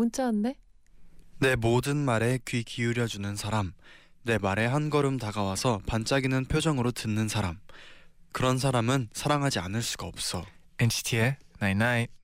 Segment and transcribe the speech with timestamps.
[0.00, 0.54] 문자 왔네.
[1.40, 3.72] 내 모든 말에 귀 기울여주는 사람,
[4.22, 7.60] 내 말에 한 걸음 다가와서 반짝이는 표정으로 듣는 사람.
[8.32, 10.46] 그런 사람은 사랑하지 않을 수가 없어.
[10.78, 12.19] NCT의 Night Night.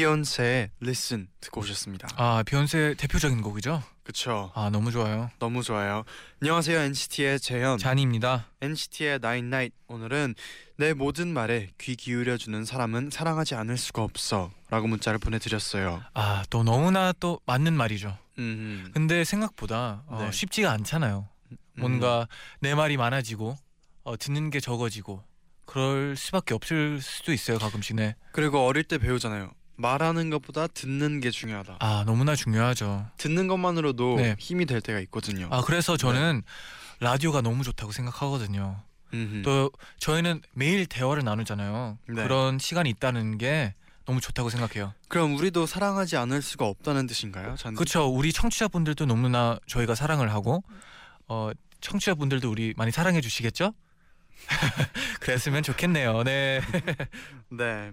[0.00, 2.06] 비욘세의 Listen 듣고 오셨습니다.
[2.16, 3.82] 아 비욘세 대표적인 곡이죠.
[4.02, 4.52] 그쵸.
[4.54, 5.30] 아 너무 좋아요.
[5.38, 6.04] 너무 좋아요.
[6.42, 7.78] 안녕하세요 NCT의 재현.
[7.78, 8.44] 잔입니다.
[8.60, 9.74] NCT의 Nine Night.
[9.86, 10.34] 오늘은
[10.76, 16.02] 내 모든 말에 귀 기울여 주는 사람은 사랑하지 않을 수가 없어라고 문자를 보내드렸어요.
[16.12, 18.18] 아 또 너무나 또 맞는 말이죠.
[18.38, 20.30] 음, 근데 생각보다 어, 네.
[20.30, 21.26] 쉽지가 않잖아요.
[21.52, 21.56] 음.
[21.78, 22.28] 뭔가
[22.60, 23.56] 내 말이 많아지고
[24.04, 25.24] 어, 듣는 게 적어지고
[25.64, 27.96] 그럴 수밖에 없을 수도 있어요 가끔씩.
[27.96, 28.14] 네.
[28.32, 29.50] 그리고 어릴 때 배우잖아요.
[29.76, 31.76] 말하는 것보다 듣는 게 중요하다.
[31.80, 33.06] 아 너무나 중요하죠.
[33.18, 34.36] 듣는 것만으로도 네.
[34.38, 35.48] 힘이 될 때가 있거든요.
[35.50, 36.42] 아 그래서 저는
[37.00, 38.82] 라디오가 너무 좋다고 생각하거든요.
[39.14, 39.42] 음흠.
[39.42, 41.98] 또 저희는 매일 대화를 나누잖아요.
[42.08, 42.22] 네.
[42.22, 44.94] 그런 시간이 있다는 게 너무 좋다고 생각해요.
[45.08, 47.56] 그럼 우리도 사랑하지 않을 수가 없다는 뜻인가요?
[47.56, 48.06] 전 그렇죠.
[48.06, 50.62] 우리 청취자분들도 너무나 저희가 사랑을 하고
[51.28, 53.74] 어 청취자분들도 우리 많이 사랑해 주시겠죠?
[55.20, 56.22] 그랬으면 좋겠네요.
[56.24, 56.60] 네.
[57.50, 57.90] 네.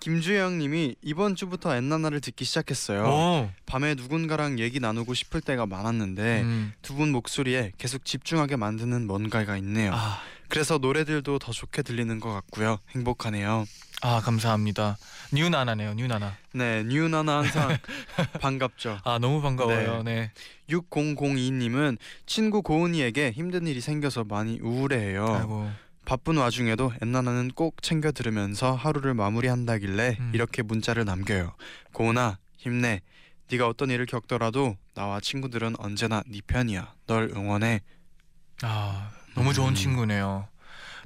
[0.00, 3.04] 김주영님이 이번 주부터 엔나나를 듣기 시작했어요.
[3.04, 3.50] 오.
[3.66, 6.72] 밤에 누군가랑 얘기 나누고 싶을 때가 많았는데 음.
[6.82, 9.92] 두분 목소리에 계속 집중하게 만드는 뭔가가 있네요.
[9.94, 10.18] 아,
[10.48, 12.78] 그래서 노래들도 더 좋게 들리는 것 같고요.
[12.90, 13.66] 행복하네요.
[14.02, 14.96] 아 감사합니다.
[15.32, 15.92] 뉴나나네요.
[15.92, 16.34] 뉴나나.
[16.54, 17.76] 네, 뉴나나 항상
[18.40, 18.98] 반갑죠.
[19.04, 20.02] 아 너무 반가워요.
[20.02, 20.32] 네.
[20.70, 25.26] 6002님은 친구 고은이에게 힘든 일이 생겨서 많이 우울해해요.
[25.26, 25.70] 아이고.
[26.04, 30.30] 바쁜 와중에도 엔나나는 꼭 챙겨 들으면서 하루를 마무리한다길래 음.
[30.34, 31.54] 이렇게 문자를 남겨요.
[31.92, 33.00] 고은아 힘내.
[33.50, 36.94] 네가 어떤 일을 겪더라도 나와 친구들은 언제나 네 편이야.
[37.06, 37.80] 널 응원해.
[38.62, 39.74] 아 너무 좋은 음.
[39.74, 40.48] 친구네요.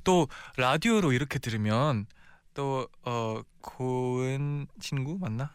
[0.04, 2.06] 또 라디오로 이렇게 들으면
[2.54, 5.50] 또 어 고은 친구 맞나?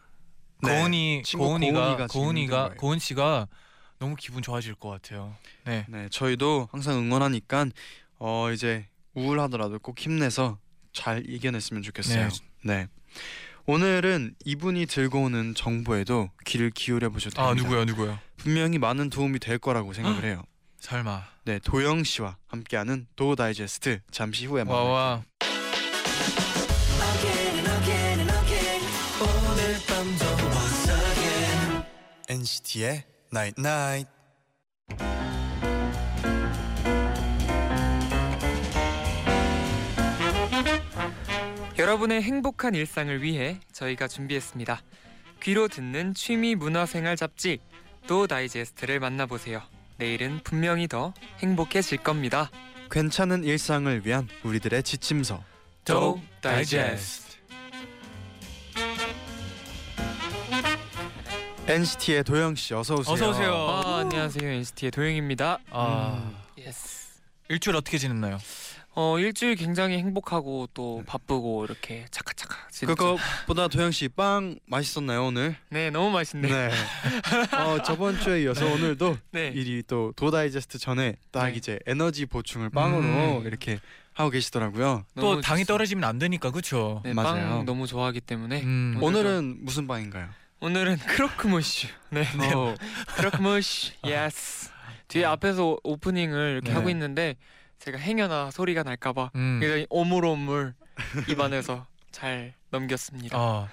[0.62, 2.70] 네, 고은이 고은이가 고은이가.
[2.76, 3.46] 고은 씨가
[3.98, 5.34] 너무 기분 좋아질 것 같아요.
[5.64, 5.86] 네.
[5.88, 7.66] 네, 저희도 항상 응원하니까
[8.18, 10.58] 어 이제 우울하더라도 꼭 힘내서
[10.92, 12.28] 잘 이겨냈으면 좋겠어요.
[12.64, 12.88] 네.
[13.66, 17.50] 오늘은 이분이 들고 오는 정보에도 귀를 기울여 보셔도 됩니다.
[17.50, 18.20] 아 누구야 누구야?
[18.36, 20.42] 분명히 많은 도움이 될 거라고 생각을 해요.
[20.80, 21.24] 설마.
[21.44, 24.84] 네, 도영 씨와 함께하는 도 다이제스트 잠시 후에 만나요.
[24.84, 25.24] 와와.
[32.28, 34.08] NCT의 Night Night.
[41.80, 44.82] 여러분의 행복한 일상을 위해 저희가 준비했습니다.
[45.42, 47.58] 귀로 듣는 취미 문화생활 잡지
[48.06, 49.62] 또 다이제스트를 만나보세요.
[49.96, 52.50] 내일은 분명히 더 행복해질 겁니다.
[52.90, 55.42] 괜찮은 일상을 위한 우리들의 지침서.
[55.86, 57.38] 도 다이제스트.
[61.66, 63.14] NCT의 도영 씨 어서 오세요.
[63.14, 63.54] 어서 오세요.
[63.54, 65.58] 아, 안녕하세요 NCT의 도영입니다.
[65.70, 67.22] 아 yes.
[67.48, 68.36] 일주일 어떻게 지냈나요?
[68.92, 72.56] 어 일주일 굉장히 행복하고 또 바쁘고 이렇게 차카차카.
[72.70, 72.92] 진짜.
[72.94, 75.56] 그것보다 도영 씨 빵 맛있었나요 오늘?
[75.70, 76.48] 네 너무 맛있네.
[76.48, 76.70] 네.
[77.56, 79.48] 어, 저번 주에 이어서 오늘도 네.
[79.54, 81.54] 일이 또 도다이제스트 전에 딱 네.
[81.56, 83.46] 이제 에너지 보충을 빵으로 음.
[83.46, 83.78] 이렇게
[84.12, 85.04] 하고 계시더라고요.
[85.16, 85.64] 또 당이.
[85.64, 87.00] 떨어지면 안 되니까 그렇죠.
[87.04, 87.48] 네, 맞아요.
[87.58, 88.98] 빵 너무 좋아하기 때문에 음.
[89.00, 90.28] 오늘은 무슨 빵인가요?
[90.58, 91.86] 오늘은 크로크무쉬.
[92.10, 92.24] 네.
[92.36, 92.52] 네.
[92.52, 92.74] 어,
[93.16, 93.92] 크로크무쉬.
[94.04, 94.70] Yes.
[95.08, 96.74] 뒤에 앞에서 오프닝을 이렇게 네.
[96.74, 97.36] 하고 있는데
[97.80, 99.58] 제가 행여나 소리가 날까봐 음.
[99.60, 100.74] 굉장히 오물오물
[101.28, 103.36] 입안에서 잘 넘겼습니다.
[103.36, 103.68] 아.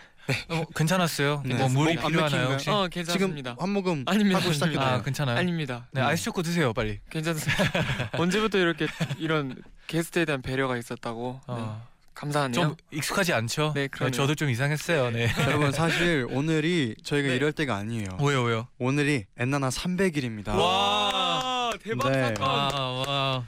[0.50, 1.44] 어, 괜찮았어요.
[1.46, 1.56] 네.
[1.56, 2.54] 뭐 물이 목안 필요하나요 맥히는가요?
[2.54, 2.70] 혹시?
[2.70, 3.56] 어 지금 괜찮습니다.
[3.60, 4.80] 한 모금 아닙니다, 하고 시작해요.
[4.80, 5.38] 아 괜찮아요.
[5.38, 5.88] 아닙니다.
[5.92, 6.06] 네 음.
[6.06, 7.00] 아이스 초코 드세요 빨리.
[7.10, 8.12] 괜찮습니다.
[8.20, 8.88] 언제부터 이렇게
[9.18, 11.42] 이런 게스트에 대한 배려가 있었다고.
[11.48, 11.54] 네.
[11.54, 11.88] 어.
[12.14, 12.60] 감사하네요.
[12.62, 13.74] 좀 익숙하지 않죠?
[13.76, 14.12] 네, 그러네요.
[14.12, 15.12] 저도 좀 이상했어요.
[15.12, 15.30] 네.
[15.46, 17.36] 여러분 사실 오늘이 저희가 네.
[17.36, 18.08] 이럴 때가 아니에요.
[18.20, 18.68] 왜요 왜요?
[18.80, 20.48] 오늘이 엔나나 300일입니다.
[20.58, 22.22] 와 대박 네.
[22.36, 22.48] 사건.
[22.48, 23.46] 와 와.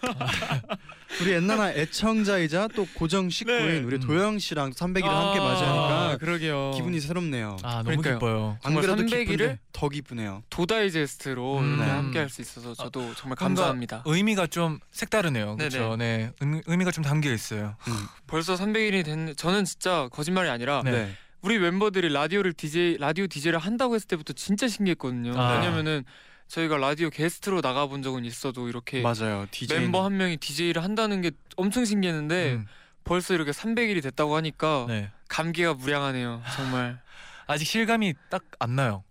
[1.22, 3.78] 우리 엔나나 애청자이자 또 고정 식구인 네.
[3.80, 4.00] 우리 음.
[4.00, 6.72] 도영 씨랑 300일을 함께 맞이하니까 그러게요.
[6.74, 7.56] 기분이 새롭네요.
[7.62, 8.14] 아 너무 그러니까요.
[8.14, 8.58] 기뻐요.
[8.62, 10.42] 안 정말 그래도 300일 을 기쁜데 더 기쁘네요.
[10.50, 11.78] 도다이제스트로 음.
[11.78, 11.84] 네.
[11.84, 14.02] 함께 할 수 있어서 저도 정말 뭔가 감사합니다.
[14.04, 15.56] 의미가 좀 색다르네요.
[15.56, 15.96] 그렇죠.
[15.96, 17.76] 네, 의- 의미가 좀 담겨 있어요.
[18.26, 21.14] 벌써 300일이 됐는데 저는 진짜 거짓말이 아니라 네.
[21.40, 25.40] 우리 멤버들이 라디오를 DJ 라디오 DJ를 한다고 했을 때부터 진짜 신기했거든요.
[25.40, 25.52] 아.
[25.58, 26.04] 왜냐면은
[26.48, 29.46] 저희가 라디오 게스트로 나가본 적은 있어도 이렇게 맞아요.
[29.50, 32.66] DJ 멤버 한 명이 DJ를 한다는 게 엄청 신기했는데 음,
[33.04, 35.10] 벌써 이렇게 300일이 됐다고 하니까 네.
[35.28, 36.42] 감기가 무량하네요.
[36.54, 37.00] 정말
[37.46, 39.04] 아직 실감이 딱 안 나요.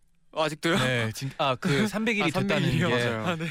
[0.43, 0.77] 아직도요?
[0.77, 2.87] 네, 진, 아그 300일이 아, 됐다는 300일 이요?
[2.89, 3.25] 게 맞아요.
[3.25, 3.45] 아, 네.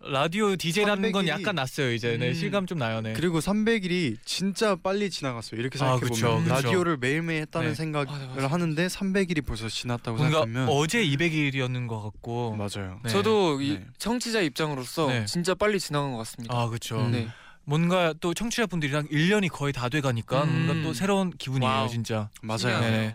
[0.00, 1.92] 라디오 DJ라는 건 300일이 약간 났어요.
[1.92, 2.34] 이제 네, 음.
[2.34, 3.00] 실감 좀 나요.
[3.00, 3.12] 네.
[3.14, 5.60] 그리고 300일이 진짜 빨리 지나갔어요.
[5.60, 6.54] 이렇게 아, 생각해 보면 그쵸.
[6.54, 7.74] 라디오를 매일매일 했다는 네.
[7.74, 8.46] 생각을 맞아, 맞아.
[8.48, 12.56] 하는데 300일이 벌써 지났다고 뭔가 생각하면 어제 200일이었는 것 같고.
[12.56, 13.00] 맞아요.
[13.02, 13.10] 네.
[13.10, 13.86] 저도 이 네.
[13.98, 15.24] 청취자 입장으로서 네.
[15.26, 16.54] 진짜 빨리 지나간 것 같습니다.
[16.54, 17.00] 아 그렇죠.
[17.00, 17.12] 음.
[17.12, 17.28] 네.
[17.66, 20.66] 뭔가 또 청취자분들이랑 1년이 거의 다 돼가니까 음.
[20.66, 21.88] 뭔가 또 새로운 기분이에요, wow.
[21.88, 22.28] 진짜.
[22.42, 23.14] 맞아요.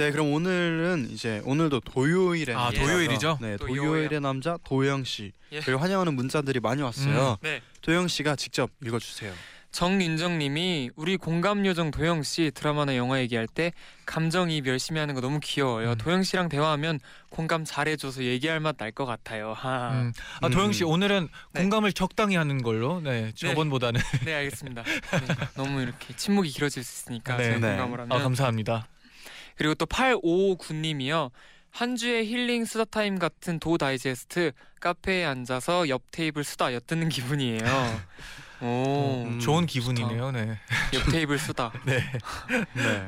[0.00, 3.36] 네, 그럼 오늘은 이제 오늘도 도요일의 아, 도요일이죠?
[3.38, 5.32] 네, 또 도요일의 남자 도영 씨.
[5.52, 5.60] 예.
[5.60, 7.36] 그리고 환영하는 문자들이 많이 왔어요.
[7.42, 7.60] 네.
[7.82, 9.30] 도영 씨가 직접 읽어주세요.
[9.72, 13.72] 정윤정님이 우리 공감 요정 도영 씨 드라마나 영화 얘기할 때
[14.06, 15.90] 감정이입 열심히 하는 거 너무 귀여워요.
[15.90, 15.98] 음.
[15.98, 16.98] 도영 씨랑 대화하면
[17.28, 19.52] 공감 잘해줘서 얘기할 맛 날 것 같아요.
[19.52, 19.90] 하.
[19.92, 20.12] 음.
[20.40, 20.88] 아 도영 씨 음.
[20.88, 21.60] 오늘은 네.
[21.60, 23.02] 공감을 적당히 하는 걸로.
[23.02, 24.00] 네, 저번보다는.
[24.24, 24.82] 네 알겠습니다.
[24.82, 27.44] 네, 너무 이렇게 침묵이 길어질 수 있으니까 네.
[27.44, 27.68] 제가 네.
[27.76, 28.88] 공감을 하면 아 감사합니다.
[29.60, 31.30] 그리고 또 8559님이요.
[31.70, 37.60] 한 주의 힐링 수다 타임 같은 도 다이제스트 카페에 앉아서 옆 테이블 수다 엿듣는 기분이에요.
[38.62, 40.30] 오, 음, 좋은 기분이네요.
[40.32, 40.58] 네.
[40.94, 41.74] 옆 테이블 수다.
[41.84, 42.00] 네.
[42.72, 43.06] 네.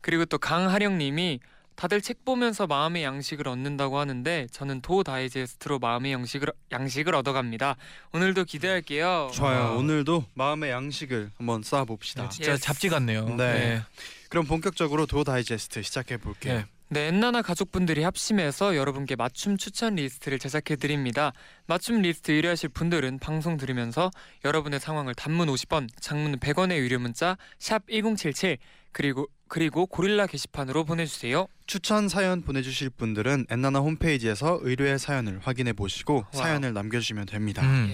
[0.00, 1.40] 그리고 또 강하령님이
[1.74, 7.74] 다들 책 보면서 마음의 양식을 얻는다고 하는데 저는 도 다이제스트로 마음의 양식을 양식을 얻어갑니다.
[8.12, 9.32] 오늘도 기대할게요.
[9.34, 9.62] 좋아요.
[9.62, 9.70] 아.
[9.72, 12.24] 오늘도 마음의 양식을 한번 쌓아봅시다.
[12.24, 12.62] 네, 진짜 yes.
[12.62, 13.34] 잡지 같네요.
[13.34, 13.82] 네.
[14.30, 16.54] 그럼 본격적으로 도 다이제스트 시작해 볼게요.
[16.54, 16.66] 네.
[16.92, 21.32] 네, 엔나나 가족분들이 합심해서 여러분께 맞춤 추천 리스트를 제작해 드립니다.
[21.66, 24.10] 맞춤 리스트 의뢰하실 분들은 방송 들으면서
[24.44, 28.58] 여러분의 상황을 단문 50원, 장문 100원의 유료 문자 샵 #1077
[28.90, 31.46] 그리고 그리고 고릴라 게시판으로 보내주세요.
[31.66, 36.42] 추천 사연 보내주실 분들은 엔나나 홈페이지에서 의뢰 사연을 확인해 보시고 와우.
[36.42, 37.62] 사연을 남겨주시면 됩니다.
[37.62, 37.92] 음.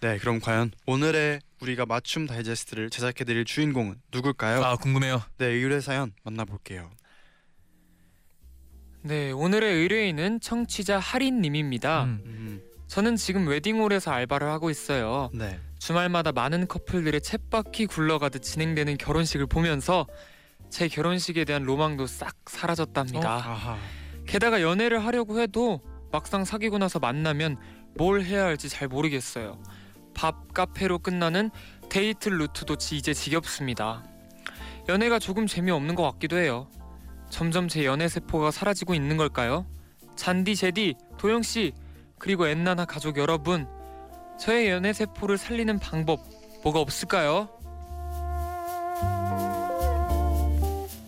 [0.00, 4.64] 네, 그럼 과연 오늘의 우리가 맞춤 다이제스트를 제작해드릴 주인공은 누굴까요?
[4.64, 5.22] 아 궁금해요.
[5.38, 6.90] 네, 의뢰 사연 만나볼게요.
[9.02, 12.04] 네, 오늘의 의뢰인은 청취자 하린님입니다.
[12.04, 12.22] 음.
[12.24, 15.30] 음, 저는 지금 웨딩홀에서 알바를 하고 있어요.
[15.32, 15.58] 네.
[15.78, 20.06] 주말마다 많은 커플들의 챗바퀴 굴러가듯 진행되는 결혼식을 보면서
[20.68, 23.28] 제 결혼식에 대한 로망도 싹 사라졌답니다.
[23.28, 23.78] 아하.
[24.26, 25.80] 게다가 연애를 하려고 해도
[26.12, 27.56] 막상 사귀고 나서 만나면
[27.96, 29.62] 뭘 해야 할지 잘 모르겠어요.
[30.20, 31.50] 밥 카페로 끝나는
[31.88, 34.04] 데이트 루트도 지- 이제 지겹습니다.
[34.86, 36.68] 연애가 조금 재미없는 것 같기도 해요.
[37.30, 39.64] 점점 제 연애 세포가 사라지고 있는 걸까요?
[40.16, 41.72] 잔디 제디 도영 씨
[42.18, 43.66] 그리고 엔나나 가족 여러분
[44.38, 46.20] 저의 연애 세포를 살리는 방법
[46.62, 47.48] 뭐가 없을까요?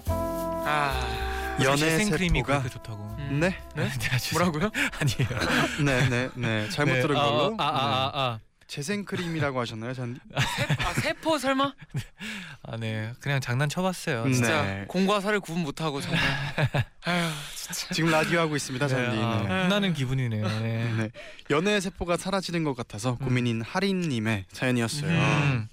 [0.06, 3.02] 아 연애 생크림이 세포가 그렇게 좋다고.
[3.18, 3.82] 음, 네, 네?
[4.10, 4.70] 아, 뭐라고요?
[5.00, 5.84] 아니에요.
[5.84, 6.68] 네, 네, 네.
[6.70, 7.02] 잘못 네.
[7.02, 7.54] 들은 아, 걸로.
[7.58, 8.18] 아, 아, 아, 네.
[8.18, 8.38] 아,
[8.72, 10.18] 재생크림이라고 하셨나요, 전?
[10.34, 11.74] 아 세포 설마?
[12.64, 13.12] 아, 네.
[13.20, 14.22] 그냥 장난쳐봤어요.
[14.22, 14.84] 음, 진짜 네.
[14.88, 16.18] 공과 사를 구분 못하고 정말
[17.04, 19.18] 아휴 진짜 지금 라디오 하고 있습니다, 네, 잔디.
[19.22, 19.62] 아, 네.
[19.64, 20.48] 혼나는 기분이네요.
[20.60, 20.90] 네.
[20.96, 21.10] 네.
[21.50, 23.26] 연애 세포가 사라지는 것 같아서 음.
[23.26, 25.10] 고민인 하린님의 사연이었어요.
[25.10, 25.68] 음.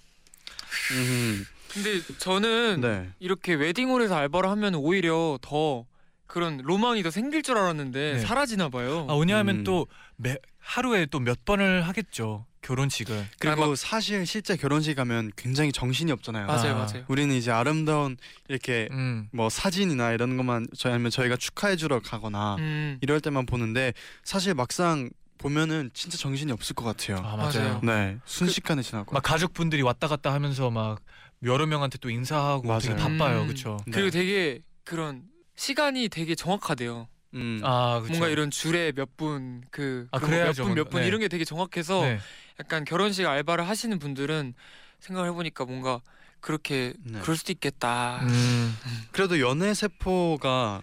[0.91, 1.45] 음.
[1.71, 3.09] 근데 저는 네.
[3.19, 5.85] 이렇게 웨딩홀에서 알바를 하면 오히려 더
[6.27, 8.19] 그런 로망이 더 생길 줄 알았는데 네.
[8.19, 9.07] 사라지나 봐요.
[9.09, 9.63] 아, 왜냐하면 음.
[9.63, 9.87] 또
[10.17, 12.45] 매, 하루에 또 몇 번을 하겠죠.
[12.61, 13.27] 결혼식을.
[13.39, 16.47] 그리고 사실 실제 결혼식 가면 굉장히 정신이 없잖아요.
[16.47, 16.85] 맞아요, 아.
[16.85, 17.05] 맞아요.
[17.07, 19.29] 우리는 이제 아름다운 이렇게 음.
[19.31, 24.53] 뭐 사진이나 이런 것만 저희 아니면 저희가 축하해 주러 가거나 음, 이럴 때만 보는데 사실
[24.53, 27.17] 막상 보면은 진짜 정신이 없을 것 같아요.
[27.25, 27.79] 아, 맞아요.
[27.83, 29.13] 네, 순식간에 지나고.
[29.13, 30.99] 막 가족분들이 왔다 갔다 하면서 막
[31.43, 33.17] 여러 명한테 또 인사하고 되게 맞아요.
[33.17, 33.41] 바빠요.
[33.41, 33.47] 음.
[33.47, 33.77] 그렇죠.
[33.85, 33.93] 네.
[33.93, 35.23] 그리고 되게 그런
[35.55, 37.07] 시간이 되게 정확하대요.
[37.33, 37.59] 음.
[37.63, 38.03] 아.
[38.07, 41.07] 뭔가 이런 줄에 몇 분 그 아, 그래야죠, 몇분 몇분 네.
[41.07, 42.19] 이런 게 되게 정확해서 네.
[42.59, 44.53] 약간 결혼식 알바를 하시는 분들은
[44.99, 46.01] 생각을 해보니까 뭔가
[46.39, 47.19] 그렇게 네.
[47.19, 48.19] 그럴 수도 있겠다.
[48.23, 48.75] 음.
[49.11, 50.81] 그래도 연애 세포가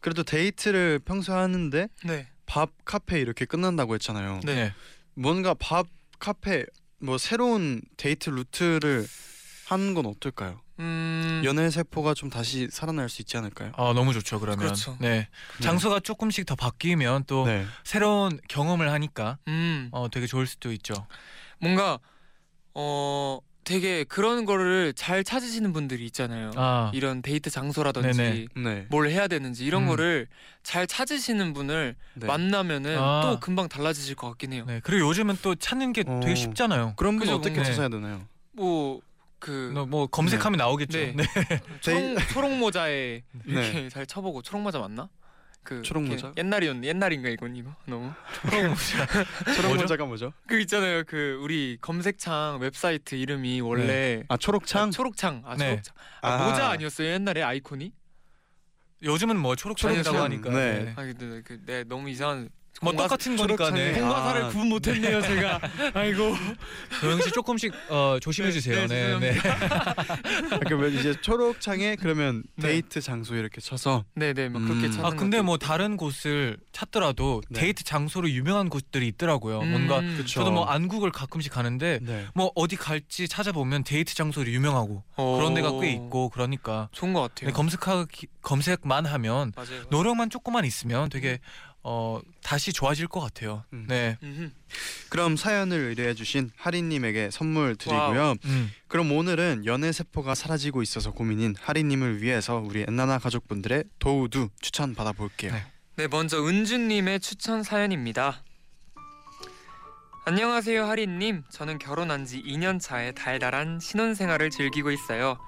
[0.00, 2.26] 그래도 데이트를 평소 에 하는데 네.
[2.46, 4.40] 밥 카페 이렇게 끝난다고 했잖아요.
[4.44, 4.54] 네.
[4.54, 4.74] 네.
[5.14, 5.86] 뭔가 밥
[6.18, 6.64] 카페
[7.00, 9.06] 뭐 새로운 데이트 루트를
[9.66, 10.60] 하는 건 어떨까요?
[10.78, 11.42] 음.
[11.44, 13.72] 연애 세포가 좀 다시 살아날 수 있지 않을까요?
[13.76, 14.40] 아, 너무 좋죠.
[14.40, 14.58] 그러면.
[14.58, 14.96] 그렇죠.
[15.00, 15.28] 네.
[15.60, 17.64] 장소가 조금씩 더 바뀌면 또 네.
[17.84, 19.88] 새로운 경험을 하니까 음.
[19.92, 20.94] 어 되게 좋을 수도 있죠.
[21.60, 21.98] 뭔가
[22.74, 26.52] 어 되게 그런 거를 잘 찾으시는 분들이 있잖아요.
[26.56, 28.46] 아, 이런 데이트 장소라든지 네네.
[28.56, 28.86] 네.
[28.88, 29.88] 뭘 해야 되는지 이런 음.
[29.88, 30.26] 거를
[30.62, 32.26] 잘 찾으시는 분을 네.
[32.26, 33.20] 만나면은 아.
[33.22, 34.64] 또 금방 달라지실 것 같긴 해요.
[34.66, 34.80] 네.
[34.82, 36.20] 그리고 요즘은 또 찾는 게 어.
[36.22, 36.94] 되게 쉽잖아요.
[36.96, 38.22] 그런 분 어떻게 찾아야 되나요?
[38.52, 39.02] 뭐
[39.38, 40.98] 그너뭐 검색하면 나오겠죠.
[40.98, 41.14] 네.
[41.16, 41.24] 네.
[41.80, 43.42] 초록, 초록 모자에 네.
[43.46, 45.08] 이렇게 잘 쳐보고 초록 모자 맞나?
[45.62, 46.32] 그 초록 모자?
[46.36, 48.10] 옛날이었 옛날인가 이건 이거 너무
[49.54, 49.82] 초록 뭐죠?
[49.82, 50.32] 모자가 뭐죠?
[50.46, 54.88] 그 있잖아요 그 우리 검색창 웹사이트 이름이 원래 아 초록창?
[54.88, 55.70] 아, 초록창 아 네.
[55.82, 57.92] 초록창 아, 모자 아니었어요 옛날에 아이콘이?
[59.02, 60.24] 요즘은 뭐 초록창이라고 초록창.
[60.24, 60.50] 하니까.
[60.50, 60.84] 네.
[60.84, 60.92] 네.
[60.96, 62.48] 아 근데 그, 네, 너무 이상한
[62.80, 63.70] 뭐 공과- 똑같은 거니까.
[63.70, 63.92] 네.
[63.92, 64.48] 공과사를 아.
[64.48, 65.60] 구분 못했네요 제가
[65.94, 66.34] 아이고
[67.00, 68.86] 도영 씨 조금씩 어, 조심해 주세요.
[68.86, 69.32] 네, 네.
[69.32, 69.38] 네.
[70.66, 72.68] 그러면 이제 초록창에 그러면 네.
[72.68, 74.90] 데이트 장소 이렇게 쳐서 네네 막 그렇게 음.
[74.92, 75.58] 찾는 아 근데 것도 뭐.
[75.58, 77.60] 다른 곳을 찾더라도 네.
[77.60, 79.62] 데이트 장소로 유명한 곳들이 있더라고요.
[79.62, 80.14] 뭔가 음.
[80.16, 80.40] 그쵸.
[80.40, 82.26] 저도 뭐 안국을 가끔씩 가는데 네.
[82.34, 87.20] 뭐 어디 갈지 찾아보면 데이트 장소로 유명하고 어, 그런 데가 꽤 있고 그러니까 좋은 것
[87.22, 91.38] 같아요 네, 검색하기 검색만 하면 맞아요 노력만 조금만 있으면 되게
[91.90, 93.64] 어 다시 좋아질 것 같아요.
[93.72, 93.86] 음.
[93.88, 94.18] 네.
[94.22, 94.50] 음흠.
[95.08, 98.34] 그럼 사연을 의뢰해주신 하리님에게 선물 드리고요.
[98.44, 98.70] 음.
[98.88, 105.52] 그럼 오늘은 연애 세포가 사라지고 있어서 고민인 하리님을 위해서 우리 엔나나 가족분들의 도우두 추천 받아볼게요.
[105.52, 105.64] 네.
[105.96, 108.42] 네, 먼저 은주님의 추천 사연입니다.
[110.26, 111.44] 안녕하세요, 하리님.
[111.50, 115.38] 저는 결혼한 지 2년 차에 달달한 신혼 생활을 즐기고 있어요.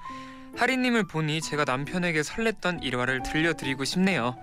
[0.57, 4.39] 하리님을 보니 제가 남편에게 설렜던 일화를 들려드리고 싶네요.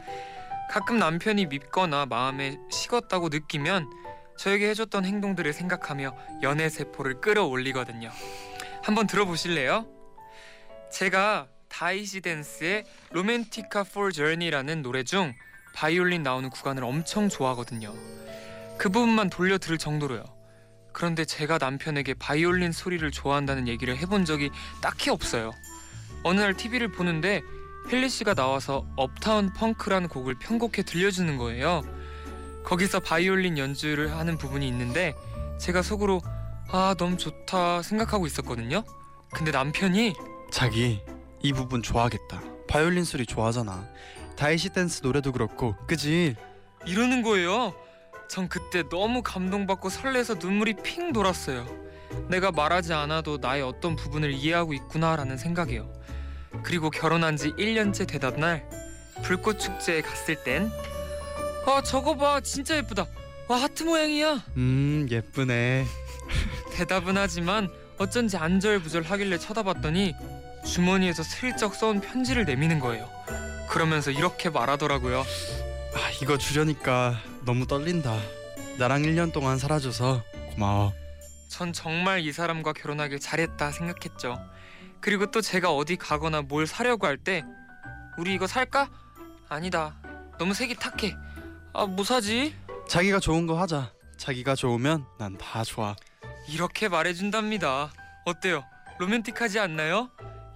[0.70, 3.90] 가끔 남편이 밉거나 마음에 식었다고 느끼면
[4.38, 8.12] 저에게 해줬던 행동들을 생각하며 연애 세포를 끌어올리거든요.
[8.84, 9.86] 한번 들어보실래요?
[10.92, 15.34] 제가 다이시 댄스의 로맨티카 for Journey라는 노래 중
[15.74, 17.94] 바이올린 나오는 구간을 엄청 좋아하거든요.
[18.78, 20.24] 그 부분만 돌려 들을 정도로요.
[20.94, 24.50] 그런데 제가 남편에게 바이올린 소리를 좋아한다는 얘기를 해본 적이
[24.82, 25.52] 딱히 없어요.
[26.24, 27.42] 어느 날 TV를 보는데
[27.89, 31.84] 헨리 씨가 나와서 Uptown Funk라는 곡을 편곡해 들려주는 거예요.
[32.65, 35.15] 거기서 바이올린 연주를 하는 부분이 있는데
[35.58, 36.22] 제가 속으로
[36.70, 38.84] 아 너무 좋다 생각하고 있었거든요.
[39.32, 40.13] 근데 남편이
[40.51, 41.01] 자기
[41.41, 42.41] 이 부분 좋아하겠다.
[42.67, 43.88] 바이올린 소리 좋아하잖아.
[44.36, 46.36] Daishi Dance 노래도 그렇고, 그지?
[46.86, 47.74] 이러는 거예요.
[48.29, 51.65] 전 그때 너무 감동받고 설레서 눈물이 핑 돌았어요.
[52.27, 55.91] 내가 말하지 않아도 나의 어떤 부분을 이해하고 있구나라는 생각이요.
[56.64, 58.68] 그리고 결혼한 지 1년째 되던 날
[59.24, 60.72] 불꽃 축제에 갔을 땐
[61.66, 62.40] 아, 저거 봐.
[62.40, 63.06] 진짜 예쁘다.
[63.50, 64.42] 와, 하트 모양이야.
[64.56, 65.86] 음 예쁘네.
[66.74, 70.14] 대답은 하지만 어쩐지 안절부절 하길래 쳐다봤더니
[70.66, 73.10] 주머니에서 슬쩍 써온 편지를 내미는 거예요.
[73.70, 75.22] 그러면서 이렇게 말하더라고요.
[75.22, 78.18] 아 이거 주려니까 너무 떨린다.
[78.78, 80.94] 나랑 1년 동안 살아줘서 고마워.
[81.50, 84.40] 전 정말 이 사람과 결혼하길 잘했다 생각했죠.
[85.01, 87.44] 그리고 또 제가 어디 가거나 뭘 사려고 할 때
[88.18, 88.89] 우리 이거 살까?
[89.50, 89.96] 아니다.
[90.39, 91.16] 너무 색이 탁해.
[91.74, 92.56] 아, 뭐 사지?
[92.88, 93.92] 자기가 좋은 거 하자.
[94.18, 95.96] 자기가 좋으면 난 다 좋아.
[96.50, 97.92] 이렇게 말해준답니다.
[98.25, 98.63] 어때요?
[99.00, 100.10] 로맨틱하지 않나요?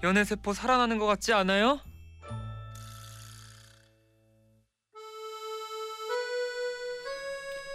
[0.04, 1.80] 연애 세포 살아나는 것 같지 않아요?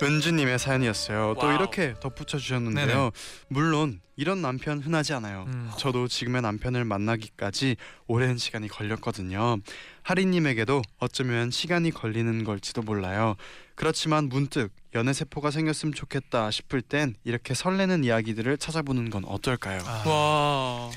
[0.02, 1.34] 은주님의 사연이었어요.
[1.40, 1.54] 또 와우.
[1.54, 2.86] 이렇게 덧붙여 주셨는데요.
[2.86, 3.10] 네네.
[3.48, 5.44] 물론 이런 남편 흔하지 않아요.
[5.46, 5.70] 음.
[5.78, 7.76] 저도 지금의 남편을 만나기까지
[8.06, 9.58] 오랜 시간이 걸렸거든요.
[10.02, 13.36] 하리님에게도 어쩌면 시간이 걸리는 걸지도 몰라요.
[13.74, 19.80] 그렇지만 문득 연애 세포가 생겼으면 좋겠다 싶을 땐 이렇게 설레는 이야기들을 찾아보는 건 어떨까요?
[19.84, 20.02] 아.
[20.08, 20.90] 와.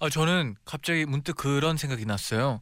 [0.00, 2.60] 아 저는 갑자기 문득 그런 생각이 났어요.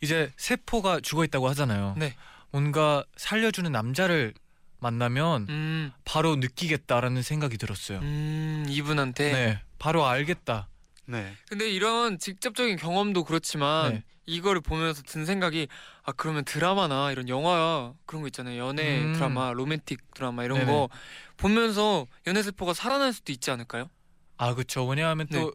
[0.00, 1.94] 이제 세포가 죽어 있다고 하잖아요.
[1.96, 2.14] 네.
[2.50, 4.34] 뭔가 살려주는 남자를
[4.82, 8.00] 만나면 음, 바로 느끼겠다라는 생각이 들었어요.
[8.00, 9.32] 음, 이분한테.
[9.32, 10.68] 네, 바로 알겠다.
[11.06, 11.32] 네.
[11.48, 14.02] 근데 이런 직접적인 경험도 그렇지만 네.
[14.26, 15.68] 이거를 보면서 든 생각이
[16.04, 19.12] 아 그러면 드라마나 이런 영화 그런 거 있잖아요 연애 음.
[19.14, 20.70] 드라마 로맨틱 드라마 이런 네네.
[20.72, 20.88] 거
[21.36, 23.88] 보면서 연애 세포가 살아날 수도 있지 않을까요?
[24.36, 24.86] 아 그렇죠.
[24.86, 25.50] 왜냐하면 또 네.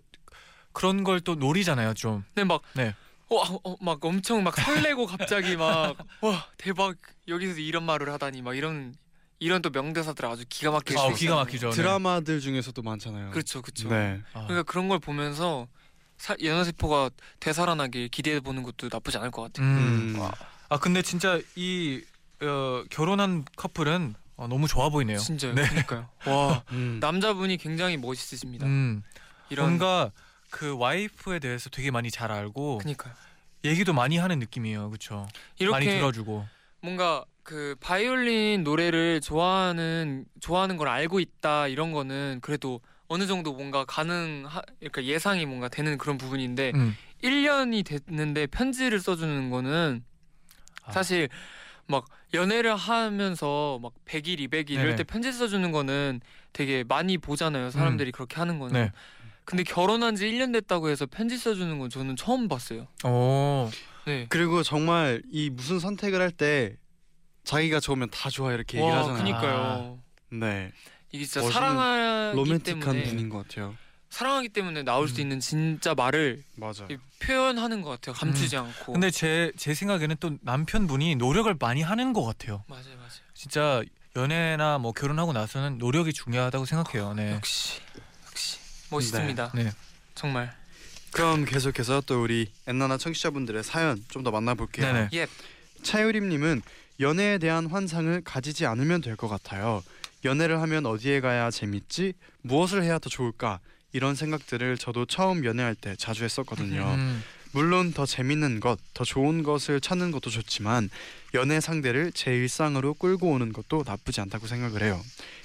[0.73, 2.23] 그런 걸 또 노리잖아요, 좀.
[2.33, 2.93] 근데 막 네.
[3.29, 6.95] 어, 어, 막 엄청 막 설레고 갑자기 막 와 대박
[7.27, 8.93] 여기서 이런 말을 하다니 막 이런
[9.39, 11.35] 이런 또 명대사들 아주 기가 막히게 아, 써 기가.
[11.35, 11.69] 막히죠.
[11.69, 11.75] 네.
[11.75, 13.31] 드라마들 중에서도 많잖아요.
[13.31, 14.21] 그렇죠 그렇죠 네.
[14.33, 15.67] 아, 그러니까 그런 걸 보면서
[16.17, 20.15] 사, 연애 세포가 되살아나길 기대해 보는 것도 나쁘지 않을 것 같아요 음.
[20.15, 20.21] 음.
[20.69, 22.01] 아 근데 진짜 이
[22.41, 25.17] 어, 결혼한 커플은 어, 너무 좋아 보이네요.
[25.19, 25.63] 진짜요 네.
[25.67, 26.97] 그러니까요 와 음.
[26.99, 29.03] 남자분이 굉장히 멋있으십니다 음,
[29.49, 30.11] 이런 뭔가
[30.49, 33.13] 그 와이프에 대해서 되게 많이 잘 알고 그니까요.
[33.63, 35.27] 얘기도 많이 하는 느낌이에요, 그렇죠?
[35.71, 36.47] 많이 들어주고.
[36.81, 43.85] 뭔가 그 바이올린 노래를 좋아하는 좋아하는 걸 알고 있다 이런 거는 그래도 어느 정도 뭔가
[43.85, 44.45] 가능
[44.79, 46.93] 그러니까 예상이 뭔가 되는 그런 부분인데 음.
[47.23, 50.03] 1년이 됐는데 편지를 써주는 거는
[50.83, 50.91] 아.
[50.91, 51.29] 사실
[51.85, 54.95] 막 연애를 하면서 막 100일, 200일 이럴 네네.
[54.97, 56.19] 때 편지 써주는 거는
[56.51, 57.71] 되게 많이 보잖아요.
[57.71, 58.73] 사람들이 그렇게 하는 거는.
[58.73, 58.91] 네.
[59.45, 62.87] 근데 결혼한 지 1년 됐다고 해서 편지 써주는 건 저는 처음 봤어요.
[63.05, 63.69] 오.
[64.05, 64.25] 네.
[64.27, 66.75] 그리고 정말 이 무슨 선택을 할 때
[67.47, 69.23] 자기가 좋으면 다 좋아 이렇게 얘기를 와, 하잖아요.
[69.23, 69.99] 그니까요.
[70.31, 70.71] 네.
[71.11, 73.75] 이게 진짜 멋있는 사랑하기 로맨틱한 때문에 분인 것 같아요.
[74.09, 75.21] 사랑하기 때문에 나올 수 음.
[75.21, 76.85] 있는 진짜 말을 맞아.
[76.89, 78.13] 이 표현하는 것 같아요.
[78.15, 78.93] 감추지 않고.
[78.93, 82.63] 근데 제 제 생각에는 또 남편분이 노력을 많이 하는 것 같아요.
[82.67, 83.09] 맞아요, 맞아요.
[83.33, 83.81] 진짜
[84.15, 87.13] 연애나 뭐 결혼하고 나서는 노력이 중요하다고 생각해요.
[87.13, 87.33] 네.
[87.33, 87.79] 역시,
[88.29, 89.51] 역시 멋있습니다.
[89.55, 89.71] 네.
[90.15, 90.53] 정말.
[91.11, 94.85] 그럼 계속해서 또 우리 엔나나 청취자분들의 사연 좀 더 만나볼게요.
[94.85, 95.09] 네네.
[95.13, 95.27] 예.
[95.83, 96.61] 차유림님은
[96.99, 99.83] 연애에 대한 환상을 가지지 않으면 될 것 같아요.
[100.25, 102.13] 연애를 하면 어디에 가야 재밌지?
[102.41, 103.59] 무엇을 해야 더 좋을까?
[103.93, 106.83] 이런 생각들을 저도 처음 연애할 때 자주 했었거든요.
[106.97, 107.23] 음.
[107.53, 110.89] 물론 더 재밌는 것, 더 좋은 것을 찾는 것도 좋지만
[111.33, 115.01] 연애 상대를 제 일상으로 끌고 오는 것도 나쁘지 않다고 생각을 해요.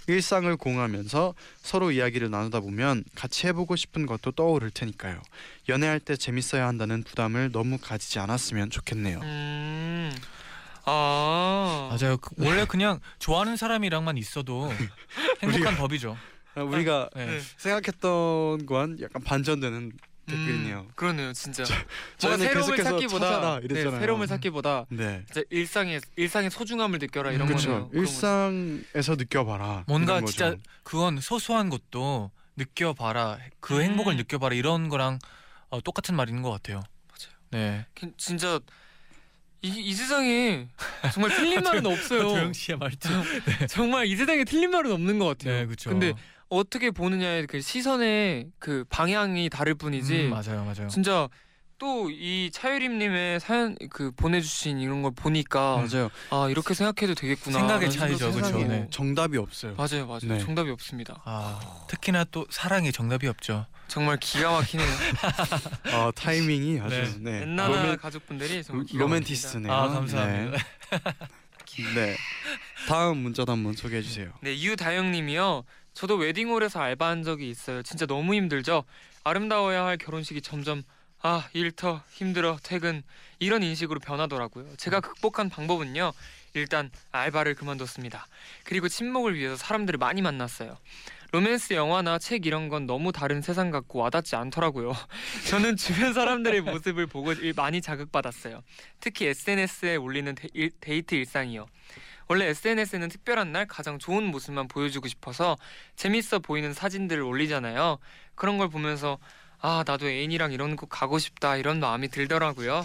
[0.09, 5.23] 일상을 공하면서 서로 이야기를 나누다 보면 같이 해보고 싶은 것도 떠오를 테니까요.
[5.69, 9.21] 연애할 때 재밌어야 한다는 부담을 너무 가지지 않았으면 좋겠네요.
[9.23, 10.13] 음.
[10.85, 11.97] 아.
[11.99, 12.17] 맞아요.
[12.19, 14.69] 그- 원래 그냥 좋아하는 사람이랑만 있어도
[15.43, 16.17] 행복한 법이죠.
[16.55, 17.27] 아, 우리가 네.
[17.27, 17.41] 네.
[17.57, 19.93] 생각했던 거와는 약간 반전되는
[20.27, 20.81] 댓글이네요.
[20.81, 21.65] 음, 그러네요, 진짜.
[21.65, 21.87] 뭔가
[22.19, 24.01] 저희는 새로움을 계속해서 찾기보다 찾아라 네, 이랬잖아요.
[24.01, 25.25] 새로움을 찾기보다 네.
[25.27, 27.49] 진짜 일상의 일상의 소중함을 느껴라 이런.
[27.49, 27.69] 그렇죠.
[27.69, 27.99] 그런 거죠.
[27.99, 29.85] 일상에서 느껴봐라.
[29.89, 30.33] 뭔가 이런 거죠.
[30.37, 33.39] 진짜 그건 소소한 것도 느껴봐라.
[33.61, 33.83] 그 음.
[33.83, 34.55] 행복을 느껴봐라.
[34.55, 35.19] 이런 거랑
[35.71, 36.77] 어, 똑같은 말인 것 같아요.
[37.09, 37.35] 맞아요.
[37.51, 37.87] 네.
[37.95, 38.61] 그- 진짜
[39.63, 40.67] 이, 이 세상에
[41.15, 42.23] 정말 틀린 말은 없어요.
[42.29, 43.09] 도영 씨의 말투.
[43.69, 45.55] 정말 이 세상에 틀린 말은 없는 것 같아요.
[45.61, 45.91] 네, 그렇죠.
[45.91, 46.13] 근데
[46.49, 50.25] 어떻게 보느냐의 그 시선의 그 방향이 다를 뿐이지.
[50.25, 50.89] 음, 맞아요, 맞아요.
[50.89, 51.29] 진짜
[51.79, 56.11] 또 이 차유림님의 사연 그 보내주신 이런 걸 보니까 맞아요.
[56.31, 57.59] 아 이렇게 생각해도 되겠구나.
[57.59, 58.87] 생각의 차이죠, 생각이 네.
[58.91, 59.75] 정답이 없어요.
[59.77, 60.21] 맞아요, 맞아요.
[60.23, 60.39] 네.
[60.39, 61.21] 정답이 없습니다.
[61.25, 63.67] 아, 특히나 또 사랑에 정답이 없죠.
[63.93, 64.89] 정말 기가 막히네요.
[65.93, 67.31] 어, 타이밍이 아주 네.
[67.31, 67.41] 네.
[67.43, 69.71] 옛날 로맨, 가족분들이 정말 기가 로맨티스트네요.
[69.71, 70.57] 아, 감사합니다.
[70.57, 70.59] 네.
[71.95, 72.17] 네.
[72.89, 74.33] 다음 문자도 한번 소개해 주세요.
[74.41, 75.65] 네, 유다영님이요.
[75.93, 77.83] 저도 웨딩홀에서 알바한 적이 있어요.
[77.83, 78.85] 진짜 너무 힘들죠.
[79.25, 80.85] 아름다워야 할 결혼식이 점점
[81.21, 83.03] 아 일터 힘들어 퇴근
[83.41, 84.75] 이런 인식으로 변하더라고요.
[84.79, 86.13] 제가 극복한 방법은요.
[86.55, 88.27] 일단 알바를 그만뒀습니다.
[88.65, 90.79] 그리고 친목을 위해서 사람들을 많이 만났어요.
[91.33, 94.93] 로맨스 영화나 책 이런 건 너무 다른 세상 같고 와닿지 않더라고요.
[95.49, 98.63] 저는 주변 사람들의 모습을 보고 일- 많이 자극받았어요.
[99.01, 100.49] 특히 SNS에 올리는 데,
[100.81, 101.67] 데이트 일상이요.
[102.29, 105.57] 원래 SNS에는 특별한 날 가장 좋은 모습만 보여주고 싶어서
[105.97, 107.99] 재밌어 보이는 사진들을 올리잖아요.
[108.35, 109.19] 그런 걸 보면서
[109.59, 112.85] 아 나도 애인이랑 이런 곳 가고 싶다 이런 마음이 들더라고요.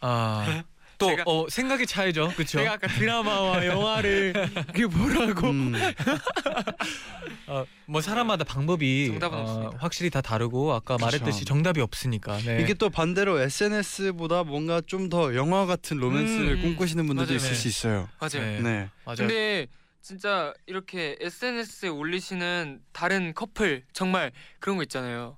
[0.00, 0.62] 아,
[1.00, 2.58] 또 제가- 어, 생각의 차이죠, 그렇죠?
[2.58, 4.32] 제가 아까 드라마와 영화를
[4.68, 5.48] 그게 뭐라고?
[5.48, 5.72] 음,
[7.48, 9.76] 어, 뭐 사람마다 방법이 정답은 어, 없습니다.
[9.80, 11.06] 확실히 다 다르고 아까 그쵸.
[11.06, 12.38] 말했듯이 정답이 없으니까.
[12.38, 12.60] 네.
[12.62, 17.36] 이게 또 반대로 SNS보다 뭔가 좀 더 영화 같은 로맨스를 음, 꿈꾸시는 분들도 맞아요.
[17.36, 17.54] 있을 네.
[17.56, 18.08] 수 있어요.
[18.20, 18.46] 맞아요.
[18.46, 18.60] 네.
[18.60, 18.88] 네.
[19.04, 19.16] 맞아요.
[19.16, 19.66] 근데
[20.02, 25.36] 진짜 이렇게 SNS에 올리시는 다른 커플 정말 그런 거 있잖아요.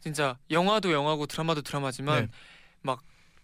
[0.00, 2.28] 진짜 영화도 영화고 드라마도 드라마지만 네.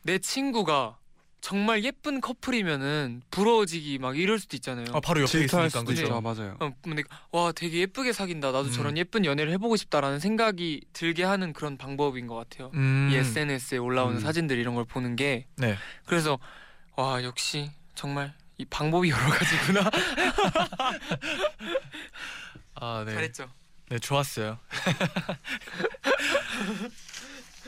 [0.05, 0.97] 막내 친구가
[1.45, 4.87] 정말 예쁜 커플이면은 부러워지기 막 이럴 수도 있잖아요.
[4.95, 6.05] 아, 바로 옆에 있으니까 수도 그렇죠.
[6.05, 6.19] 있죠.
[6.23, 6.57] 맞아요.
[6.59, 7.03] 어, 근데
[7.33, 8.51] 와 되게 예쁘게 사귄다.
[8.51, 8.73] 나도 음.
[8.73, 12.71] 저런 예쁜 연애를 해보고 싶다라는 생각이 들게 하는 그런 방법인 것 같아요.
[12.73, 14.21] 음, 이 SNS에 올라오는 음.
[14.21, 15.77] 사진들 이런 걸 보는 게 네.
[16.07, 16.39] 그래서
[16.97, 19.91] 와 역시 정말 이 방법이 여러 가지구나.
[22.77, 23.13] 아, 네.
[23.13, 23.51] 잘했죠.
[23.91, 24.59] 네, 좋았어요.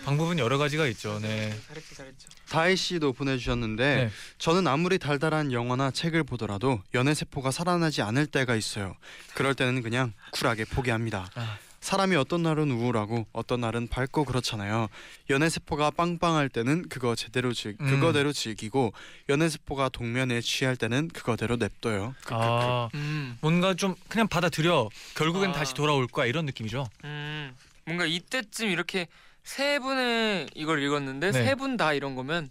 [0.06, 1.18] 방법은 여러 가지가 있죠.
[1.20, 1.52] 네.
[1.66, 2.28] 잘했죠, 잘했죠.
[2.48, 4.10] 다희 씨도 보내주셨는데 네.
[4.38, 8.94] 저는 아무리 달달한 영화나 책을 보더라도 연애 세포가 살아나지 않을 때가 있어요.
[9.34, 11.28] 그럴 때는 그냥 쿨하게 포기합니다.
[11.34, 11.58] 아.
[11.80, 14.88] 사람이 어떤 날은 우울하고 어떤 날은 밝고 그렇잖아요.
[15.30, 17.90] 연애 세포가 빵빵할 때는 그거 제대로 즐 음.
[17.90, 18.92] 그거대로 즐기고
[19.28, 22.14] 연애 세포가 동면에 취할 때는 그거대로 냅둬요.
[22.30, 24.88] 아, 음, 뭔가 좀 그냥 받아들여.
[25.16, 25.52] 결국엔 아.
[25.52, 26.88] 다시 돌아올 거야 이런 느낌이죠.
[27.04, 29.06] 음, 뭔가 이때쯤 이렇게
[29.46, 31.44] 세 분의 이걸 읽었는데 네.
[31.44, 32.50] 세분 다 이런 거면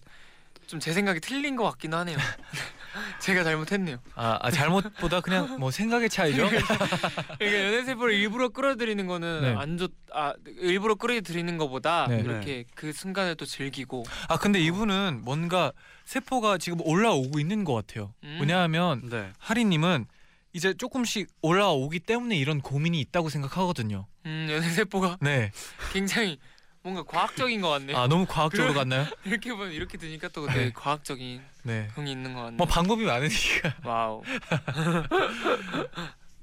[0.65, 2.17] 좀 제 생각이 틀린 것 같긴 하네요.
[3.21, 3.97] 제가 잘못했네요.
[4.15, 6.47] 아, 아 잘못보다 그냥 뭐 생각의 차이죠.
[7.37, 9.55] 그러니까 연애 세포를 일부러 끌어들이는 거는 네.
[9.55, 12.21] 안 좋, 아 일부러 끌어들이는 것보다 네.
[12.21, 14.05] 이렇게 그 순간을 또 즐기고.
[14.29, 15.73] 아 근데 이분은 뭔가
[16.05, 18.13] 세포가 지금 올라오고 있는 것 같아요.
[18.23, 18.37] 음.
[18.39, 19.33] 왜냐하면 네.
[19.37, 20.05] 하리님은
[20.53, 24.07] 이제 조금씩 올라오기 때문에 이런 고민이 있다고 생각하거든요.
[24.25, 25.51] 음, 연애 세포가 네.
[25.91, 26.39] 굉장히
[26.85, 27.95] 뭔가 과학적인 것 같네.
[27.95, 28.75] 아 너무 과학적으로.
[28.75, 29.07] 갔나요?
[29.25, 30.71] 이렇게 보면 이렇게 드니까 또 되게 네.
[30.71, 31.89] 과학적인 네.
[31.95, 32.57] 흥이 있는 것 같네.
[32.57, 33.75] 뭐 방법이 많으니까.
[33.83, 34.21] 와우.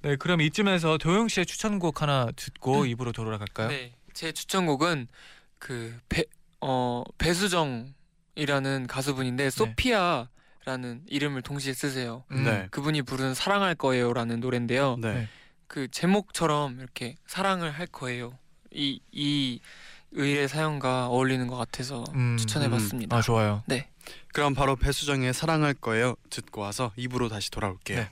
[0.03, 3.69] 네, 그럼 이쯤에서 도영 씨의 추천곡 하나 듣고 2부로 돌아갈까요?
[3.69, 5.07] 네, 제 추천곡은
[5.61, 6.25] 그 배,
[6.61, 12.25] 어, 배수정이라는 가수분인데 소피아라는 이름을 동시에 쓰세요.
[12.33, 12.43] 음.
[12.43, 12.67] 네.
[12.73, 14.97] 그분이 부른 사랑할 거예요라는 노래인데요.
[15.01, 15.15] 네.
[15.15, 15.29] 네.
[15.69, 18.37] 그 제목처럼 이렇게 사랑을 할 거예요.
[18.73, 19.61] 이이
[20.13, 23.17] 의뢰 사연과 어울리는 것 같아서 음, 추천해봤습니다.
[23.17, 23.63] 아 좋아요.
[23.67, 23.89] 네.
[24.33, 27.99] 그럼 바로 배수정의 사랑할 거예요 듣고 와서 2부로 다시 돌아올게요.
[27.99, 28.11] 네.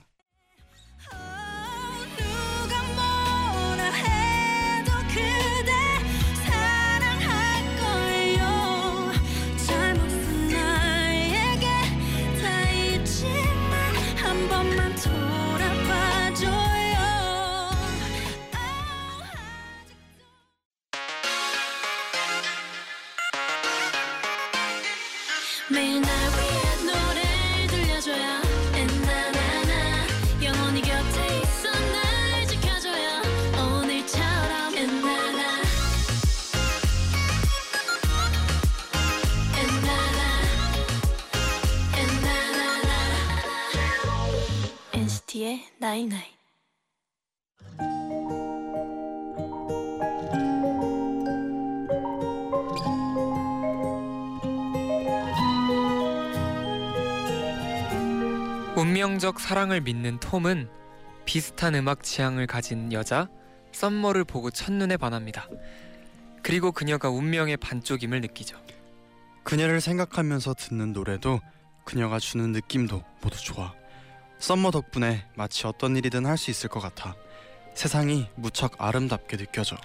[45.91, 46.31] NCT의 night night
[58.77, 60.69] 운명적 사랑을 믿는 톰은
[61.25, 63.27] 비슷한 음악 취향을 가진 여자
[63.73, 65.47] 썸머를 보고 첫눈에 반합니다.
[66.41, 68.57] 그리고 그녀가 운명의 반쪽임을 느끼죠.
[69.43, 71.39] 그녀를 생각하면서 듣는 노래도
[71.85, 73.80] 그녀가 주는 느낌도 모두 좋아.
[74.41, 77.15] 썸머 덕분에 마치 어떤 일이든 할 수 있을 것 같아.
[77.75, 79.77] 세상이 무척 아름답게 느껴져.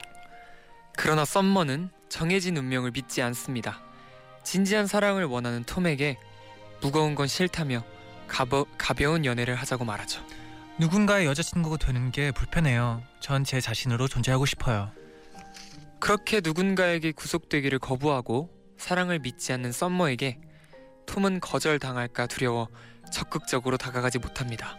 [0.96, 3.82] 그러나 썸머는 정해진 운명을 믿지 않습니다.
[4.44, 6.16] 진지한 사랑을 원하는 톰에게
[6.80, 7.84] 무거운 건 싫다며
[8.28, 10.24] 가벼, 가벼운 연애를 하자고 말하죠.
[10.78, 13.02] 누군가의 여자친구가 되는 게 불편해요.
[13.20, 14.90] 전 제 자신으로 존재하고 싶어요.
[16.00, 20.38] 그렇게 누군가에게 구속되기를 거부하고 사랑을 믿지 않는 썸머에게
[21.06, 22.68] 톰은 거절당할까 두려워
[23.10, 24.76] 적극적으로 다가가지 못합니다.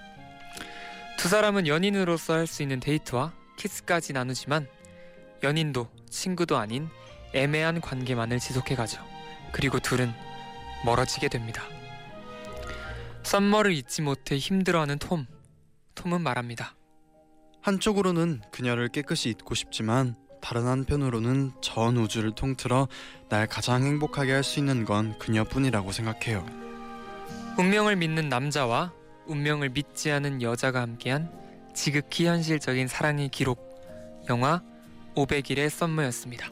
[1.17, 4.67] 두 사람은 연인으로서 할 수 있는 데이트와 키스까지 나누지만
[5.43, 6.89] 연인도 친구도 아닌
[7.33, 9.03] 애매한 관계만을 지속해가죠.
[9.51, 10.13] 그리고 둘은
[10.85, 11.63] 멀어지게 됩니다.
[13.23, 15.25] 썸머를 잊지 못해 힘들어하는 톰.
[15.95, 16.75] 톰은 말합니다.
[17.61, 22.87] 한쪽으로는 그녀를 깨끗이 잊고 싶지만 다른 한편으로는 전 우주를 통틀어
[23.29, 26.66] 날 가장 행복하게 할 수 있는 건 그녀뿐이라고 생각해요.
[27.57, 28.93] 운명을 믿는 남자와
[29.25, 31.31] 운명을 믿지 않은 여자가 함께한
[31.73, 33.59] 지극히 현실적인 사랑의 기록
[34.29, 34.61] 영화
[35.15, 36.51] 500일의 썸머였습니다.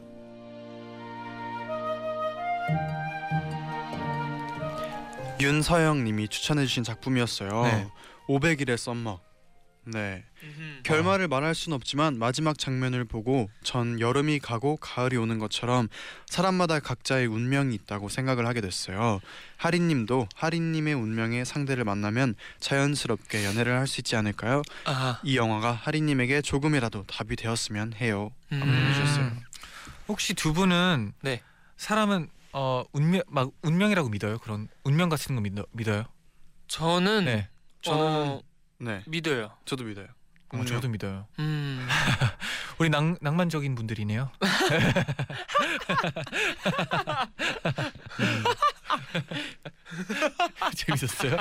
[5.40, 7.62] 윤서영 님이 추천해 주신 작품이었어요.
[7.62, 7.88] 네.
[8.28, 9.25] 500일의 썸머.
[9.86, 10.24] 네.
[10.82, 15.88] 결말을 말할 순 없지만 마지막 장면을 보고 전 여름이 가고 가을이 오는 것처럼
[16.26, 19.20] 사람마다 각자의 운명이 있다고 생각을 하게 됐어요.
[19.56, 24.62] 하리님도 하리님의 운명의 상대를 만나면 자연스럽게 연애를 할 수 있지 않을까요?
[24.84, 28.30] 아, 이 영화가 하리님에게 조금이라도 답이 되었으면 해요.
[28.52, 28.58] 음.
[28.60, 29.32] 보내주셨어요.
[30.08, 31.40] 혹시 두 분은 네.
[31.76, 34.38] 사람은 어 운명 막 운명이라고 믿어요?
[34.38, 36.04] 그런 운명 같은 거 믿어, 믿어요?
[36.68, 37.48] 저는 네.
[37.82, 38.40] 저는 어,
[38.78, 39.52] 네, 믿어요.
[39.64, 40.06] 저도 믿어요.
[40.50, 41.26] 어, 저도 믿어요.
[41.40, 41.86] 음,
[42.78, 44.30] 우리 낭, 낭만적인 분들이네요.
[50.74, 51.36] 재밌었어요?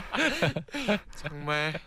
[1.15, 1.79] 정말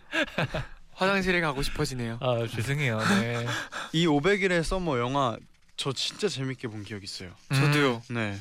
[0.93, 2.19] 화장실에 가고 싶어지네요.
[2.21, 2.99] 아 죄송해요.
[3.19, 3.45] 네.
[3.93, 5.37] 이 500일의 썸머 영화
[5.77, 7.31] 저 진짜 재밌게 본 기억 있어요.
[7.53, 8.01] 저도요.
[8.09, 8.37] 네,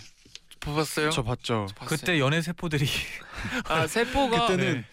[0.60, 1.10] 보셨어요?
[1.10, 1.66] 저 봤죠.
[1.68, 1.88] 저 봤어요.
[1.88, 2.86] 그때 연애 세포들이
[3.64, 4.84] 아 세포가 그때는 네.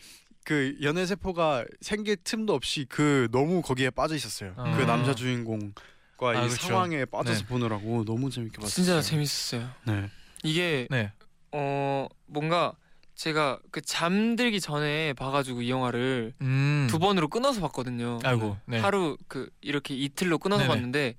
[0.45, 4.53] 그 연애 세포가 생길 틈도 없이 그 너무 거기에 빠져 있었어요.
[4.55, 4.75] 어.
[4.77, 5.73] 그 남자 주인공과
[6.19, 6.67] 아, 이 그쵸.
[6.67, 7.47] 상황에 빠져서 네.
[7.47, 8.69] 보느라고 너무 재밌게 봤어요.
[8.69, 9.67] 진짜 재밌었어요.
[9.88, 10.10] 네.
[10.43, 11.12] 이게 네.
[11.51, 12.73] 어 뭔가
[13.15, 16.88] 제가 그 잠들기 전에 봐가지고 이 영화를 음.
[16.91, 18.19] 두 번으로 끊어서 봤거든요.
[18.23, 18.55] 아이고.
[18.67, 18.77] 네.
[18.77, 20.75] 하루 그 이렇게 이틀로 끊어서 네네.
[20.75, 21.15] 봤는데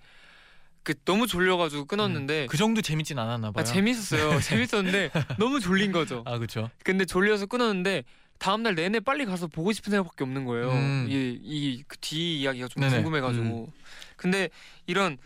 [0.85, 3.61] 그 너무 졸려가지고 끊었는데 그 정도 재밌진 않았나 봐요.
[3.61, 4.39] 아, 재밌었어요.
[4.39, 6.23] 재밌었는데 너무 졸린 거죠.
[6.27, 6.71] 아 그렇죠.
[6.85, 8.05] 근데 졸려서 끊었는데
[8.39, 10.71] 다음 날 내내 빨리 가서 보고 싶은 생각밖에 없는 거예요.
[10.73, 11.07] 음.
[11.09, 12.97] 이이뒤 이야기가 좀 네네.
[12.97, 13.73] 궁금해가지고.
[14.17, 14.49] 근데
[14.87, 15.19] 이런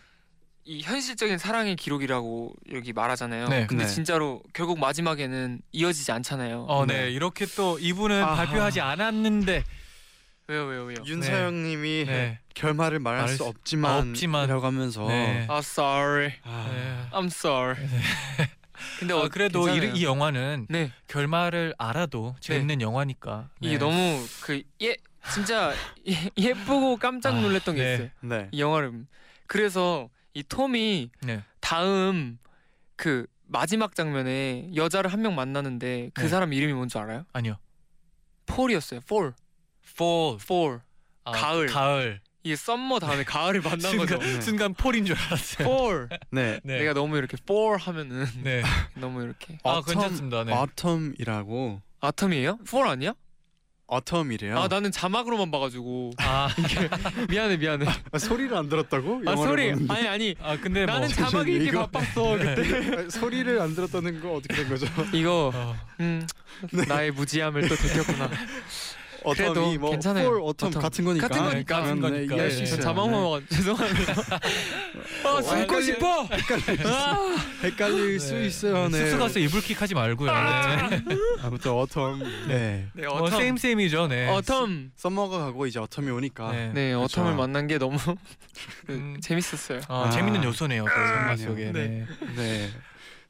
[0.63, 3.47] 이 현실적인 사랑의 기록이라고 여기 말하잖아요.
[3.49, 3.65] 네.
[3.67, 3.89] 근데 네.
[3.89, 6.65] 진짜로 결국 마지막에는 이어지지 않잖아요.
[6.69, 7.09] 어, 네.
[7.09, 8.35] 이렇게 또 이분은 아하.
[8.35, 9.63] 발표하지 않았는데
[10.47, 10.97] 왜요 왜요 왜요?
[11.05, 12.39] 윤서영님이 네.
[12.53, 14.13] 결말을 말할 말할 수 수- 없지만
[14.63, 15.45] 하면서 네.
[15.49, 16.33] 아 sorry.
[16.43, 17.17] 아, 네.
[17.17, 17.77] I'm sorry.
[18.99, 19.91] 근데 아, 어, 그래도 이.
[19.95, 23.49] 이 영화는 네 결말을 알아도 재밌는 영화니까.
[23.61, 23.77] 이게 네.
[23.79, 24.95] 너무 그 예
[25.33, 25.73] 진짜
[26.07, 27.93] 예, 예쁘고 깜짝 아, 놀랐던 게 네.
[27.93, 28.09] 있어요.
[28.21, 28.47] 네.
[28.51, 29.05] 이 영화를
[29.47, 31.43] 그래서 이 톰이 네.
[31.59, 32.37] 다음
[32.95, 36.27] 그 마지막 장면에 여자를 한 명 만나는데 그 네.
[36.27, 37.25] 사람 이름이 뭔지 알아요?
[37.33, 37.57] 아니요.
[38.45, 39.01] 폴이었어요.
[39.07, 39.33] 폴.
[39.85, 40.37] Fall.
[40.47, 40.81] 폴.
[41.25, 41.65] 아, 가을.
[41.67, 42.21] 가을.
[42.43, 44.19] 이게 썸머 다음에 가을을 만난 거죠.
[44.19, 45.67] 순간, 순간 Fall인 줄 알았어요.
[45.67, 46.09] Fall.
[46.31, 46.59] 네.
[46.63, 46.79] 네.
[46.79, 48.63] 내가 너무 이렇게 Fall 하면은 네.
[48.95, 50.43] 너무 이렇게 아, Autumn- 괜찮습니다.
[50.45, 50.53] 네.
[50.53, 52.67] Autumn이라고 Autumn이에요?
[52.67, 53.13] Fall 아니야?
[53.87, 54.55] Autumn이래요.
[54.55, 56.47] 아 나는 자막으로만 봐가지고 아,
[57.27, 57.85] 미안해 미안해.
[58.13, 59.21] 아, 소리를 안 들었다고?
[59.27, 59.93] 아 소리 보는데.
[59.93, 62.95] 아니 아니 아 근데 뭐 나는 자막이 이렇게 이거- 바빴어 그때.
[63.05, 64.85] 아, 소리를 안 들었다는 거 어떻게 된 거죠?
[65.11, 66.25] 이거 어, 음
[66.87, 68.29] 나의 무지함을 또 들켰구나.
[69.35, 70.29] 그래도 Autumn이 뭐 괜찮아요.
[70.29, 70.81] Fall, Autumn, Autumn.
[70.81, 71.27] 같은 거니까.
[71.27, 71.81] 같은 거니까.
[71.83, 72.35] 그러면 같은 네, 거니까.
[72.35, 72.55] 이해할 네.
[72.55, 72.81] 수 있어요.
[72.81, 74.13] 자막만 죄송합니다.
[75.25, 76.27] 아 숨고 헷갈리- 싶어.
[76.85, 78.89] 아, 헷갈릴 수 있어요.
[78.89, 78.97] 네.
[78.99, 80.31] 숙소 가서 이불킥 하지 말고요.
[80.31, 80.37] 네.
[81.43, 82.23] 아무튼 Autumn.
[82.47, 82.87] 네.
[82.93, 83.37] 네 어, Autumn.
[83.37, 84.07] Same same이죠.
[84.07, 84.27] 네.
[84.27, 84.91] Autumn.
[84.95, 86.51] 썸머가 가고 이제 Autumn이 오니까.
[86.51, 86.71] 네.
[86.73, 87.21] 네 그렇죠.
[87.23, 87.97] Autumn을 만난 게 너무
[88.87, 89.17] 그, 음.
[89.21, 89.81] 재밌었어요.
[89.87, 90.09] 어, 아.
[90.09, 90.85] 재밌는 요소네요.
[90.85, 91.35] 그 영화.
[91.35, 91.71] 속에.
[91.71, 91.71] 네.
[91.71, 92.05] 네.
[92.35, 92.69] 네.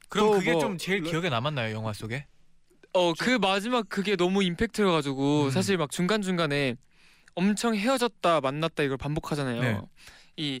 [0.08, 2.26] 그럼 또 그게 뭐- 좀 제일 기억에 남았나요, 영화 속에?
[2.94, 5.50] 어 그 마지막 그게 너무 임팩트여가지고 음.
[5.50, 6.76] 사실 막 중간 중간에
[7.34, 9.60] 엄청 헤어졌다 만났다 이걸 반복하잖아요.
[9.60, 9.80] 네.
[10.36, 10.60] 이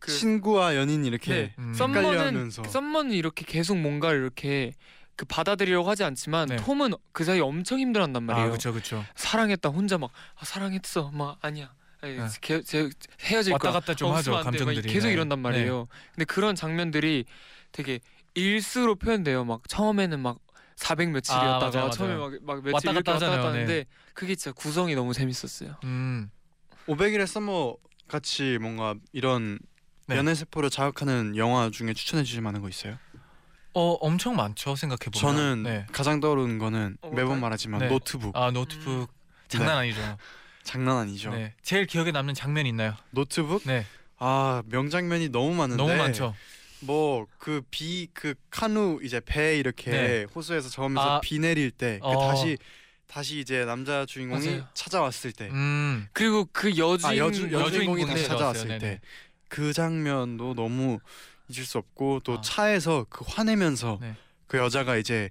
[0.00, 1.54] 그 친구와 연인 이렇게 네.
[1.58, 1.74] 음.
[1.74, 2.64] 썸머는 헷갈려하면서.
[2.64, 4.72] 썸머는 이렇게 계속 뭔가를 이렇게
[5.16, 6.56] 그 받아들이려고 하지 않지만 네.
[6.56, 8.46] 톰은 그 사이 에 엄청 힘들었단 말이에요.
[8.46, 9.04] 아, 그렇죠, 그렇죠.
[9.16, 11.72] 사랑했다 혼자 막 아, 사랑했어 막 아니야.
[12.00, 12.26] 아니, 네.
[12.40, 12.88] 게, 제,
[13.22, 13.72] 헤어질 왔다 거야.
[13.80, 14.58] 갔다 좀 어, 하죠, 없으면 안 돼.
[14.60, 14.92] 막 감정들이.
[14.94, 15.12] 계속 네.
[15.14, 15.88] 이런단 말이에요.
[16.14, 17.24] 근데 그런 장면들이
[17.72, 17.98] 되게
[18.34, 19.44] 일수로 표현돼요.
[19.44, 20.38] 막 처음에는 막
[20.78, 22.30] 400 며칠이었다가 아, 맞아요, 처음에 맞아요.
[22.30, 25.74] 막, 막 며칠 왔다 이렇게 갔다 왔다 갔다 하잖아요, 하는데 그게 진짜 구성이 너무 재밌었어요.
[25.84, 26.30] 음.
[26.86, 29.58] 500일의 썸머 같이 뭔가 이런
[30.06, 30.16] 네.
[30.16, 32.96] 연애 세포를 자극하는 영화 중에 추천해 주실 만한 거 있어요?
[33.74, 35.20] 어, 엄청 많죠, 생각해 보면.
[35.20, 35.86] 저는 네.
[35.92, 37.40] 가장 떠오르는 거는 어, 매번?
[37.40, 37.88] 말하지만 네.
[37.88, 39.12] 노트북 아, 노트북
[39.48, 40.16] 장난 아니죠.
[40.62, 41.30] 장난 아니죠.
[41.30, 41.54] 네.
[41.62, 42.94] 제일 기억에 남는 장면 있나요?
[43.10, 43.84] 노트북 네.
[44.16, 46.34] 아 명장면이 너무 많은데 너무 많죠.
[46.80, 50.24] 뭐 그 비 그 카누 이제 배 이렇게 네.
[50.34, 51.20] 호수에서 저으면서 아.
[51.20, 52.28] 비 내릴 때그 어.
[52.30, 52.56] 다시
[53.06, 54.68] 다시 이제 남자 주인공이 맞아요.
[54.74, 56.06] 찾아왔을 때 음.
[56.12, 58.26] 그리고 그 여주인 아, 여주 여주인공이 다시.
[58.26, 58.78] 찾아왔을.
[58.78, 59.00] 때
[59.48, 60.98] 그 장면도 너무
[61.48, 62.40] 잊을 수 없고 또 아.
[62.42, 64.14] 차에서 그 화내면서 네.
[64.46, 65.30] 그 여자가 이제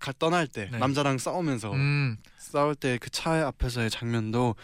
[0.00, 0.78] 가 떠날 때 네.
[0.78, 2.16] 남자랑 싸우면서 음.
[2.38, 4.56] 싸울 때 그 차 앞에서의 장면도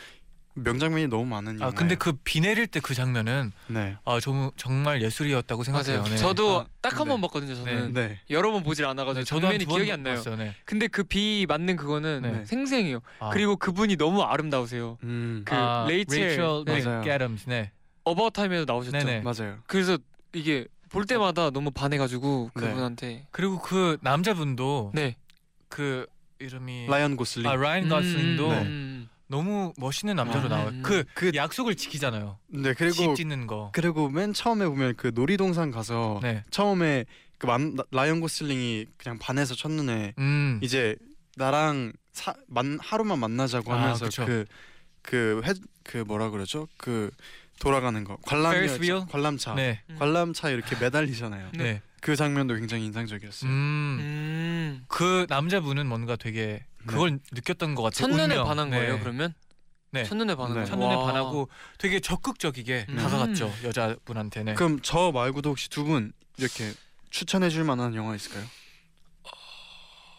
[0.62, 1.70] 명장면이 너무 많은 아.
[1.70, 3.96] 근데 그 비 내릴 때 그 장면은 네.
[4.04, 5.98] 아, 정, 정말 예술이었다고 생각해요.
[5.98, 6.10] 맞아요.
[6.10, 6.16] 네.
[6.16, 7.08] 저도 아, 딱한 네.
[7.10, 7.54] 번 봤거든요.
[7.54, 8.20] 저는 네.
[8.30, 10.14] 여러 번 보질 않아가지고 네, 장면이 두번 기억이 안 나요.
[10.16, 10.36] 봤어요.
[10.36, 10.54] 네.
[10.64, 12.44] 근데 그 비 맞는 그거는 네.
[12.44, 13.00] 생생해요.
[13.20, 13.30] 아.
[13.30, 14.98] 그리고 그분이 너무 아름다우세요.
[15.02, 15.42] 음.
[15.44, 16.82] 그 아, 레이첼, 네.
[16.84, 17.00] 맞아요.
[17.00, 17.48] 맥애덤스.
[17.48, 17.72] 네.
[18.04, 18.96] About Time에도 나오셨죠.
[18.98, 19.20] 네네.
[19.22, 19.58] 맞아요.
[19.66, 19.98] 그래서
[20.34, 22.60] 이게 볼 때마다 너무 반해가지고 네.
[22.62, 25.16] 그분한테 그리고 그 남자분도 네.
[25.68, 26.06] 그
[26.38, 27.46] 이름이 라이언 고슬링.
[27.50, 28.62] 아 라이언 가슬링도 네.
[28.62, 29.08] 음.
[29.28, 30.68] 너무 멋있는 남자로 아, 나와요.
[30.68, 30.82] 음.
[30.82, 32.38] 그, 그- 약속을 지키잖아요.
[32.48, 33.70] 네집 그리고 짓는 거.
[33.72, 36.44] 그리고 맨 처음에 보면 그 놀이동산 가서 네.
[36.50, 37.04] 처음에
[37.36, 40.58] 그 만, 라이언 고슬링이 그냥 반해서 첫눈에 음.
[40.62, 40.96] 이제
[41.36, 44.26] 나랑 사, 만, 하루만 만나자고 아, 하면서 그쵸.
[45.02, 46.66] 그그회그 뭐라 그러죠?
[46.76, 47.10] 그
[47.60, 49.06] 돌아가는 거 관람 wheel?
[49.10, 49.82] 관람차 네.
[49.98, 51.50] 관람차 이렇게 매달리잖아요.
[51.52, 51.62] 네.
[51.64, 51.82] 네.
[52.00, 53.50] 그 장면도 굉장히 인상적이었어요.
[53.50, 53.98] 음.
[54.00, 54.84] 음.
[54.88, 58.08] 그 남자분은 뭔가 되게 그걸 느꼈던 것 같아요.
[58.08, 58.44] 첫눈에 운명.
[58.46, 58.78] 반한 네.
[58.78, 58.98] 거예요.
[59.00, 59.34] 그러면
[59.90, 60.04] 네.
[60.04, 60.54] 첫눈에 반한 네.
[60.54, 60.66] 거예요.
[60.66, 61.04] 첫눈에 와.
[61.06, 61.48] 반하고
[61.78, 62.96] 되게 적극적이게 음.
[62.96, 64.42] 다가갔죠 여자분한테.
[64.44, 64.54] 네.
[64.54, 66.72] 그럼 저 말고도 혹시 두 분 이렇게
[67.10, 68.44] 추천해 줄 만한 영화 있을까요?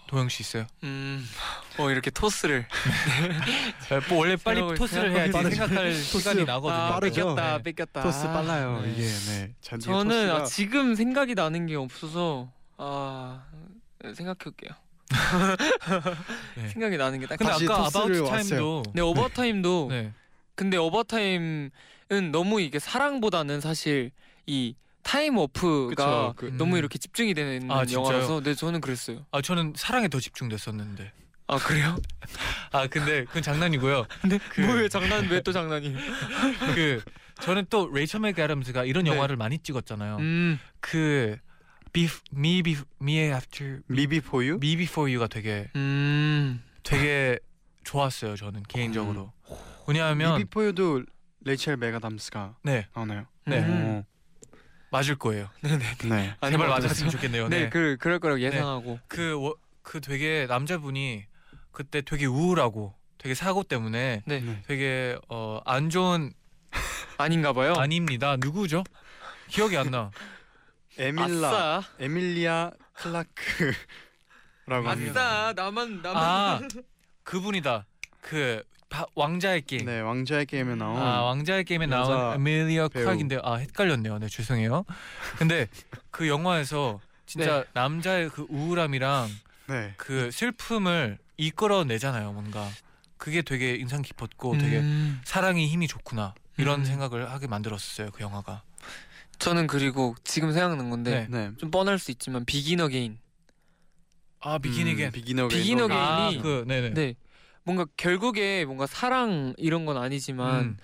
[0.07, 0.65] 도영 씨 있어요?
[0.83, 1.23] 음.
[1.77, 2.67] 어 이렇게 토스를
[4.09, 6.73] 뭐 원래 빨리 토스를 해야지 생각을 생각할 시간이 나거든요.
[6.81, 7.35] 아, 빠르죠?
[7.35, 7.63] 뺏겼다 네.
[7.63, 8.01] 뺏겼다.
[8.01, 8.91] 토스 빨라요 네.
[8.91, 9.53] 이게 네.
[9.61, 13.43] 저는 아, 토스가- 지금 생각이 나는 게 없어서 아
[14.01, 14.71] 생각해 올게요.
[16.55, 16.67] 네.
[16.69, 18.29] 생각이 나는 게딱 근데 다시 아까 토스를 About 왔어요.
[18.49, 20.13] Time도 네 About Time도 네.
[20.55, 21.71] 근데 About Time은
[22.31, 24.11] 너무 이게 사랑보다는 사실
[24.45, 26.77] 이 time leap가 그쵸, 그- 너무 음.
[26.79, 28.05] 이렇게 집중이 되는 아, 진짜요?
[28.05, 29.25] 영화라서 네 저는 그랬어요.
[29.31, 31.11] 아 저는 사랑에 더 집중됐었는데.
[31.47, 31.97] 아 그래요?
[32.71, 34.05] 아 근데 그건 장난이고요.
[34.21, 35.95] 근데 그- 뭐왜 장난 왜 또 장난이?
[36.75, 37.01] 그
[37.41, 39.11] 저는 또 레이첼 맥아담스가 이런 네.
[39.11, 40.17] 영화를 많이 찍었잖아요.
[40.17, 40.59] 음.
[40.79, 41.37] 그
[41.91, 44.55] Beef, Me, Be, Me After 미비 포유?
[44.55, 46.61] Me Before You가 되게 음.
[46.83, 47.39] 되게
[47.83, 48.35] 좋았어요.
[48.35, 49.31] 저는 개인적으로.
[49.87, 51.03] 왜냐하면 Me Before You도
[51.45, 53.25] 레이첼 메가담스가 네 나오나요?
[53.45, 53.59] 네.
[53.59, 54.03] 음.
[54.91, 55.49] 맞을 거예요.
[55.61, 56.35] 네.
[56.41, 56.81] 아니, 제발 맞아요.
[56.81, 57.47] 맞았으면 좋겠네요.
[57.49, 57.69] 네, 네.
[57.69, 58.99] 그 그럴 거라고 예상하고.
[59.07, 61.25] 그, 워- 그 되게 남자분이
[61.71, 64.39] 그때 되게 우울하고 되게 사고 때문에 네.
[64.39, 64.63] 네.
[64.67, 66.33] 되게 어, 안 좋은
[67.17, 67.73] 아닌가 봐요.
[67.75, 68.35] 아닙니다.
[68.39, 68.83] 누구죠?
[69.47, 70.11] 기억이 안 나.
[70.99, 71.83] 에밀라 아싸.
[71.99, 75.21] 에밀리아 클라크라고 합니다.
[75.47, 75.53] 아싸.
[75.55, 76.23] 나만 나만.
[76.23, 76.59] 아
[77.23, 77.85] 그분이다.
[78.21, 79.85] 그 바- 왕좌의 게임.
[79.85, 83.05] 네 왕좌의 게임에 나온 아 왕좌의 게임에 여자 나온 에밀리아 배우.
[83.05, 84.19] 클락인데 아 헷갈렸네요.
[84.19, 84.83] 네 죄송해요.
[85.37, 85.67] 근데
[86.11, 89.29] 그 영화에서 진짜 남자의 그 우울함이랑
[89.67, 89.93] 네.
[89.97, 92.33] 그 슬픔을 이끌어내잖아요.
[92.33, 92.67] 뭔가
[93.17, 96.85] 그게 되게 인상 깊었고 되게 음, 사랑이 힘이 좋구나 이런 음.
[96.85, 98.09] 생각을 하게 만들었어요.
[98.11, 98.63] 그 영화가.
[99.39, 101.47] 저는 그리고 지금 생각난 건데 네.
[101.49, 101.51] 네.
[101.57, 103.17] 좀 뻔할 수 있지만 Begin Again.
[104.41, 105.11] 아 Begin Again.
[105.11, 105.61] Begin Again.
[105.61, 105.99] Begin Again.
[105.99, 106.89] 아 게임이- 그 네네.
[106.91, 107.15] 네.
[107.63, 110.77] 뭔가 결국에 뭔가 사랑 이런 건 아니지만 음,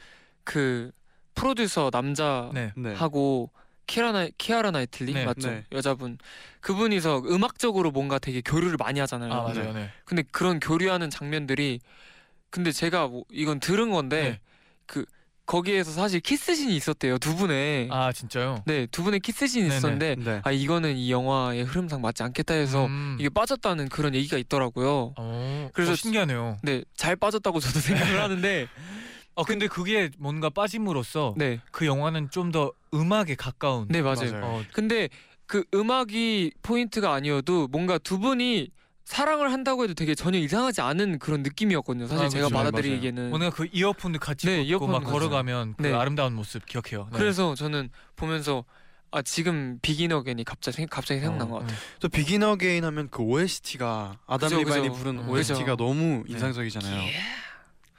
[0.44, 0.92] 그
[1.36, 2.72] 프로듀서 남자 네.
[2.76, 2.94] 네.
[2.94, 3.52] 하고
[3.88, 5.64] 키아라 키아라 나이틀리 네, 맞죠 네.
[5.72, 6.18] 여자분
[6.62, 9.32] 그분이서 음악적으로 뭔가 되게 교류를 많이 하잖아요.
[9.34, 9.74] 아 맞아요.
[9.74, 9.90] 네.
[10.06, 11.80] 근데 그런 교류하는 장면들이
[12.50, 14.40] 근데 제가 뭐 이건 들은 건데 네.
[14.86, 15.06] 그
[15.46, 18.64] 거기에서 사실 키스신이 있었대요 두 분의 아 진짜요?
[18.66, 19.78] 네 두 분의 키스신이 네네.
[19.78, 20.42] 있었는데 네.
[20.44, 23.18] 아 이거는 이 영화의 흐름상 맞지 않겠다 해서 음.
[23.20, 25.14] 이게 빠졌다는 그런 얘기가 있더라고요.
[25.18, 26.58] 어, 그래서 어, 신기하네요.
[26.64, 28.68] 네잘 빠졌다고 저도 생각을 하는데
[29.36, 33.88] 어 근데 그게 뭔가 빠짐으로써 네 그 영화는 좀 더 음악에 가까운.
[33.90, 34.32] 네 맞아요.
[34.32, 34.46] 맞아요.
[34.46, 35.10] 어, 근데
[35.46, 38.70] 그 음악이 포인트가 아니어도 뭔가 두 분이
[39.06, 42.08] 사랑을 한다고 해도 되게 전혀 이상하지 않은 그런 느낌이었거든요.
[42.08, 42.50] 사실 아, 제가.
[42.50, 43.30] 받아들이기에는.
[43.30, 45.12] 뭔가 그 이어폰을 같이 네, 이어폰 막 같이.
[45.12, 45.94] 걸어가면 그 네.
[45.94, 47.08] 아름다운 모습 기억해요.
[47.12, 47.20] 네.
[47.20, 48.66] 그래서 저는 보면서
[49.12, 51.78] 아 지금 Begin Again이 갑자기 생- 갑자기 생각난 것 같아요.
[52.00, 55.00] 또 Begin Again 하면 그 OST가 아담 그죠, 리바인이 그죠.
[55.00, 55.30] 부른 음.
[55.30, 55.76] OST가 그죠.
[55.78, 56.34] 너무 네.
[56.34, 57.10] 인상적이잖아요.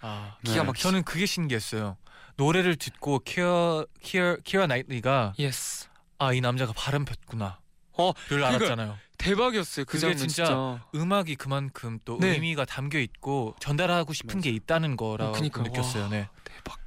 [0.03, 0.51] 아, 네.
[0.53, 0.89] 기가 막히죠.
[0.89, 1.97] 저는 그게 신기했어요.
[2.37, 5.87] 노래를 듣고 키어 키어 키어 나이트리가 yes.
[6.19, 7.61] 아이 남자가 바람 폈구나.
[7.99, 8.99] 어, 를 그러니까- 알았잖아요.
[9.19, 9.87] 대박이었어요.
[9.87, 10.85] 그 그게 장면 진짜 진짜.
[10.95, 12.33] 음악이 그만큼 또 네.
[12.33, 15.63] 의미가 담겨 있고 전달하고 싶은 게 있다는 거라고 어, 그니까.
[15.63, 16.09] 느꼈어요.
[16.09, 16.29] 네.
[16.45, 16.79] 대박.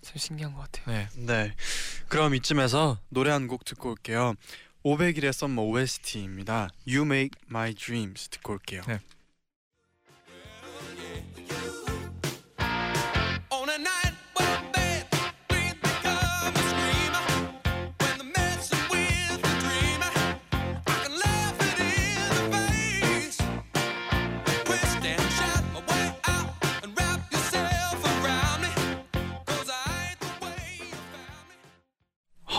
[0.00, 0.86] 참 신기한 것 같아요.
[0.96, 1.08] 네.
[1.26, 1.54] 네.
[2.08, 4.34] 그럼 이쯤에서 노래 한 곡 듣고 올게요.
[4.84, 6.68] 500일의 썸머 OST입니다.
[6.88, 8.82] You Make My Dreams 듣고 올게요.
[8.88, 8.98] 네.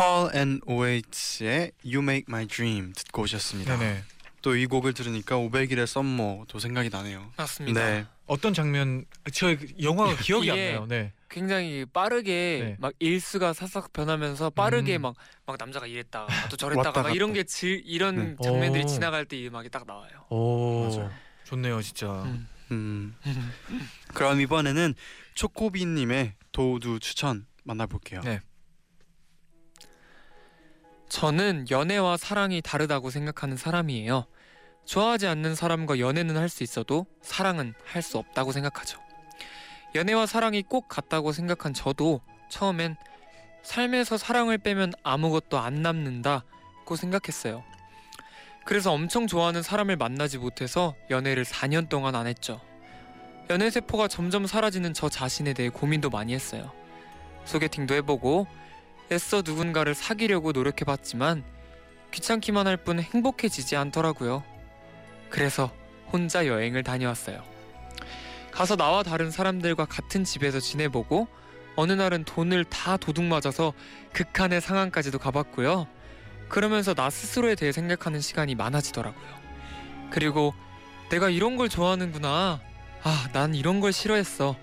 [0.04, 3.78] Hall and Oates의 You Make My Dream 듣고 오셨습니다.
[3.78, 4.04] 네네.
[4.42, 7.32] 또 이 곡을 들으니까 500일의 썸머도 생각이 나네요.
[7.38, 7.80] 맞습니다.
[7.80, 8.06] 네.
[8.26, 10.86] 어떤 장면 저 영화가 기억이 안 나요.
[10.88, 11.14] 네.
[11.30, 12.76] 굉장히 빠르게 네.
[12.78, 15.04] 막 일수가 사싹 변하면서 빠르게 음.
[15.04, 17.32] 막막 남자가 이랬다가 또 저랬다가 막 이런.
[17.34, 18.36] 게 질, 이런 네.
[18.44, 18.88] 장면들이 오.
[18.88, 20.12] 지나갈 때 이 음악이 딱 나와요.
[20.30, 20.90] 오.
[20.90, 21.10] 맞아요.
[21.46, 22.08] 좋네요, 진짜.
[22.24, 22.48] 음.
[22.72, 23.16] 음.
[24.14, 24.94] 그럼 이번에는
[25.36, 28.22] 초코비님의 도두 추천 만나볼게요.
[28.22, 28.42] 네.
[31.14, 34.26] 저는 연애와 사랑이 다르다고 생각하는 사람이에요.
[34.86, 39.00] 좋아하지 않는 사람과 연애는 할 수 있어도 사랑은 할 수 없다고 생각하죠.
[39.94, 42.96] 연애와 사랑이 꼭 같다고 생각한 저도 처음엔
[43.62, 47.64] 삶에서 사랑을 빼면 아무것도 안 남는다고 생각했어요.
[48.66, 52.60] 그래서 엄청 좋아하는 사람을 만나지 못해서 연애를 4년 동안 안 했죠.
[53.52, 56.72] 연애 세포가 점점 사라지는 저 자신에 대해 고민도 많이 했어요.
[57.46, 58.48] 소개팅도 해보고
[59.12, 61.44] 애써 누군가를 사귀려고 노력해봤지만
[62.12, 64.44] 귀찮기만 할 뿐 행복해지지 않더라고요.
[65.30, 65.72] 그래서
[66.12, 67.44] 혼자 여행을 다녀왔어요.
[68.52, 71.28] 가서 나와 다른 사람들과 같은 집에서 지내보고
[71.76, 73.74] 어느 날은 돈을 다 도둑 맞아서
[74.14, 75.88] 극한의 상황까지도 가봤고요.
[76.50, 79.44] 그러면서 나 스스로에 대해 생각하는 시간이 많아지더라고요.
[80.12, 80.54] 그리고
[81.10, 82.60] 내가 이런 걸 좋아하는구나.
[83.02, 84.56] 아, 난 이런 걸 싫어했어.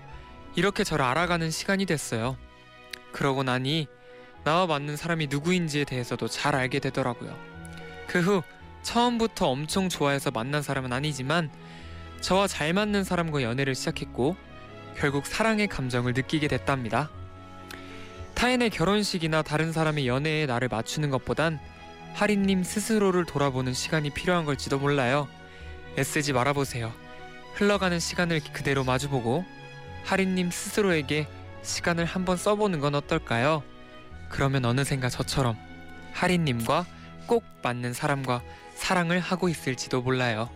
[0.55, 2.37] 이렇게 저를 알아가는 시간이 됐어요.
[3.11, 3.87] 그러고 나니
[4.43, 7.35] 나와 맞는 사람이 누구인지에 대해서도 잘 알게 되더라고요.
[8.07, 8.43] 그 후
[8.83, 11.51] 처음부터 엄청 좋아해서 만난 사람은 아니지만
[12.21, 14.35] 저와 잘 맞는 사람과 연애를 시작했고
[14.97, 17.09] 결국 사랑의 감정을 느끼게 됐답니다.
[18.33, 21.59] 타인의 결혼식이나 다른 사람의 연애에 나를 맞추는 것보단
[22.13, 25.27] 하리님 스스로를 돌아보는 시간이 필요한 걸지도 몰라요.
[25.97, 26.91] 애쓰지 말아보세요.
[27.53, 29.45] 흘러가는 시간을 그대로 마주보고
[30.05, 31.27] 하리님 스스로에게
[31.61, 33.63] 시간을 한번 써보는 건 어떨까요?
[34.31, 35.57] 그러면 어느샌가 저처럼
[36.13, 36.85] 하리님과
[37.27, 38.41] 꼭 맞는 사람과
[38.75, 40.49] 사랑을 하고 있을지도 몰라요.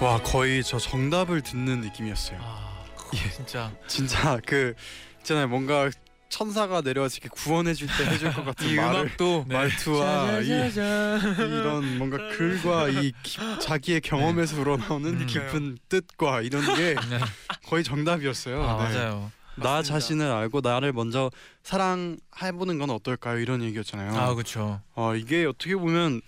[0.00, 2.38] 와 거의 저 정답을 듣는 느낌이었어요.
[2.42, 2.84] 아,
[3.14, 3.30] 예.
[3.30, 3.72] 진짜.
[3.86, 4.74] 진짜 그
[5.18, 5.90] 있잖아요 뭔가
[6.32, 9.54] 천사가 내려와서 이렇게 구원해줄 때 해줄 것 같은 이 말을 음악도 네.
[9.54, 10.46] 말투와 이.
[10.46, 15.26] 이런 뭔가 글과 이 기- 자기의 경험에서 우러나오는 음.
[15.26, 17.18] 깊은 뜻과 이런 게 네.
[17.66, 18.62] 거의 정답이었어요.
[18.62, 18.94] 아 네.
[18.94, 19.30] 맞아요.
[19.56, 19.82] 나 맞습니다.
[19.82, 21.30] 자신을 알고 나를 먼저
[21.64, 23.38] 사랑해보는 건 어떨까요?
[23.38, 24.16] 이런 얘기였잖아요.
[24.18, 24.80] 아 그렇죠.
[24.94, 26.22] 어, 이게 어떻게 보면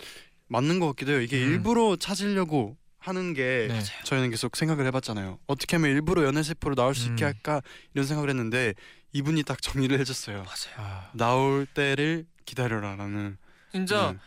[0.49, 1.23] 맞는 것 같기도 해요.
[1.23, 1.53] 이게 음.
[1.53, 3.81] 일부러 찾으려고 하는 게 네.
[4.05, 5.39] 저희는 계속 생각을 해봤잖아요.
[5.47, 7.29] 어떻게 하면 일부러 연애 세포로 나올 수 있게 음.
[7.29, 7.63] 할까
[7.95, 8.75] 이런 생각을 했는데
[9.15, 10.39] 이분이 딱 정리를 해줬어요.
[10.39, 10.75] 맞아요.
[10.77, 13.39] 아, 나올 때를 기다려라라는.
[13.73, 14.19] 진짜 네,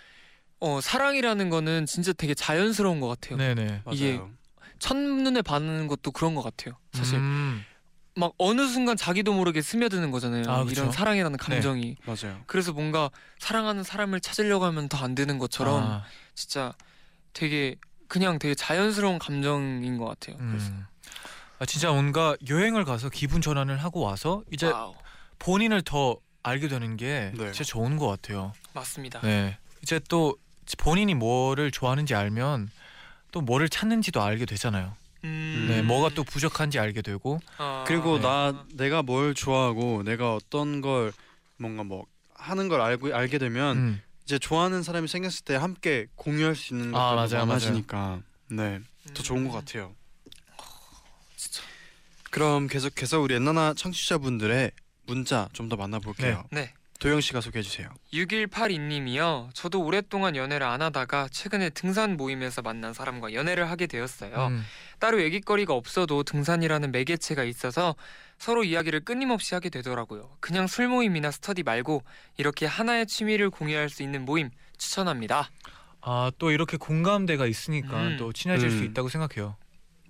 [0.59, 3.37] 어 사랑이라는 거는 진짜 되게 자연스러운 것 같아요.
[3.37, 3.83] 네네.
[3.91, 4.31] 이게 맞아요.
[4.79, 6.77] 첫눈에 반하는 것도 그런 것 같아요.
[6.93, 7.65] 사실 음,
[8.15, 10.49] 막 어느 순간 자기도 모르게 스며드는 거잖아요.
[10.49, 10.71] 아, 그쵸.
[10.81, 11.97] 이런 사랑이라는 감정이.
[12.05, 12.41] 맞아요.
[12.47, 13.09] 그래서 뭔가
[13.39, 16.73] 사랑하는 사람을 찾으려고 하면 더 안 되는 것처럼 아, 진짜
[17.33, 17.75] 되게
[18.07, 20.37] 그냥 되게 자연스러운 감정인 것 같아요.
[20.39, 20.85] 음.
[21.59, 24.93] 아 진짜 뭔가 여행을 가서 기분 전환을 하고 와서 이제 wow.
[25.39, 27.51] 본인을 더 알게 되는 게 네.
[27.51, 28.53] 진짜 좋은 것 같아요.
[28.73, 29.21] 맞습니다.
[29.21, 29.57] 네.
[29.81, 30.37] 이제 또
[30.77, 32.69] 본인이 뭐를 좋아하는지 알면
[33.31, 34.95] 또 뭐를 찾는지도 알게 되잖아요.
[35.23, 35.65] 음.
[35.67, 37.39] 네, 뭐가 또 부족한지 알게 되고.
[37.57, 38.21] 아, 그리고 네.
[38.21, 41.11] 나 내가 뭘 좋아하고 내가 어떤 걸
[41.57, 42.05] 뭔가 뭐
[42.35, 44.01] 하는 걸 알고 알게 되면 음.
[44.23, 48.79] 이제 좋아하는 사람이 생겼을 때 함께 공유할 수 있는 아, 것도 맞아요, 많아지니까 네,
[49.13, 49.59] 더 좋은 것 음.
[49.59, 49.95] 같아요.
[51.49, 51.67] 진짜.
[52.31, 54.71] 그럼 계속해서 우리 엔나나 청취자분들의
[55.05, 56.43] 문자 좀 더 만나볼게요.
[56.51, 56.73] 네.
[56.99, 57.89] 도영 씨가 소개해 주세요.
[58.11, 59.49] 6182님이요.
[59.53, 64.47] 저도 오랫동안 연애를 안 하다가 최근에 등산 모임에서 만난 사람과 연애를 하게 되었어요.
[64.47, 64.65] 음.
[64.99, 67.95] 따로 얘기거리가 없어도 등산이라는 매개체가 있어서
[68.39, 70.37] 서로 이야기를 끊임없이 하게 되더라고요.
[70.39, 72.03] 그냥 술 모임이나 스터디 말고
[72.37, 75.49] 이렇게 하나의 취미를 공유할 수 있는 모임 추천합니다.
[76.01, 78.17] 아, 또 이렇게 공감대가 있으니까 음.
[78.17, 78.83] 또 친해질 수 음.
[78.85, 79.55] 있다고 생각해요.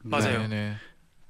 [0.04, 0.44] 맞아요.
[0.44, 0.78] 네, 네.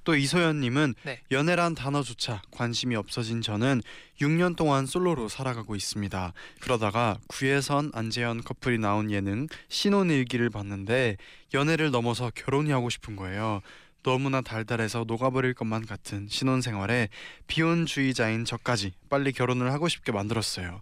[0.08, 1.20] 또 이소연님은 네.
[1.32, 3.82] 연애란 단어조차 관심이 없어진 저는
[4.22, 6.32] 6년 동안 솔로로 살아가고 있습니다.
[6.62, 11.18] 그러다가 구혜선 안재현 커플이 나온 예능 신혼일기를 봤는데
[11.54, 13.62] 연애를 넘어서 결혼이 하고 싶은 거예요.
[14.08, 17.10] 너무나 달달해서 녹아버릴 것만 같은 신혼생활에
[17.48, 20.80] 비혼주의자인 저까지 빨리 결혼을 하고 싶게 만들었어요.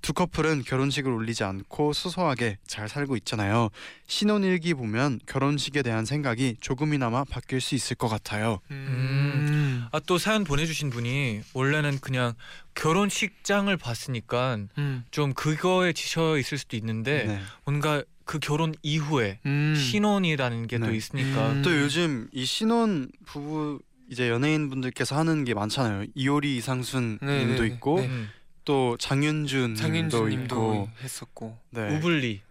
[0.00, 3.70] 두 커플은 결혼식을 올리지 않고 소소하게 잘 살고 있잖아요.
[4.06, 8.60] 신혼일기 보면 결혼식에 대한 생각이 조금이나마 바뀔 수 있을 것 같아요.
[8.70, 9.88] 음.
[9.90, 12.34] 아, 또 사연 보내주신 분이 원래는 그냥
[12.76, 15.04] 결혼식장을 봤으니까 음.
[15.10, 17.40] 좀 그거에 지쳐 있을 수도 있는데 네.
[17.64, 19.74] 뭔가 그 결혼 이후에 음.
[19.74, 20.96] 신혼이라는 게 또 네.
[20.96, 21.62] 있으니까 음.
[21.62, 26.04] 또 요즘 이 신혼 부부 이제 연예인 분들께서 하는 게 많잖아요.
[26.14, 27.74] 이효리 이상순 네, 님도 네, 네.
[27.74, 28.06] 있고 네.
[28.06, 28.28] 음.
[28.66, 31.58] 또 장윤준 님도 장윤주님도 있고 했었고.
[31.70, 31.96] 네.
[31.96, 32.42] 우블리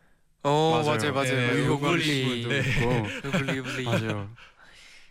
[0.42, 1.14] 어 맞아요.
[1.14, 1.54] 맞아요 맞아요.
[1.54, 2.48] 네, 우블리.
[2.48, 2.62] 네.
[3.26, 3.84] 우블리 우블리.
[3.86, 4.30] 맞아요.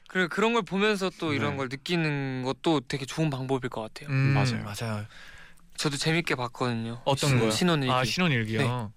[0.09, 1.57] 그래 그런 걸 보면서 또 이런 네.
[1.59, 4.09] 걸 느끼는 것도 되게 좋은 방법일 것 같아요.
[4.13, 4.65] 음, 맞아요.
[4.65, 5.07] 맞아요.
[5.77, 7.03] 저도 재밌게 봤거든요.
[7.05, 7.51] 어떤 신- 거요?
[7.51, 7.93] 신혼일기.
[7.93, 8.93] 아 신혼일기요.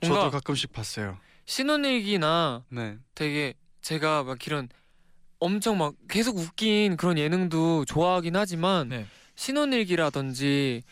[0.00, 0.08] 네.
[0.08, 1.18] 저도 뭔가 가끔씩 봤어요.
[1.46, 2.96] 신혼일기나 네.
[3.14, 4.68] 되게 제가 막 이런
[5.38, 9.06] 엄청 막 계속 웃긴 그런 예능도 좋아하긴 하지만 네.
[9.34, 10.82] 신혼일기라든지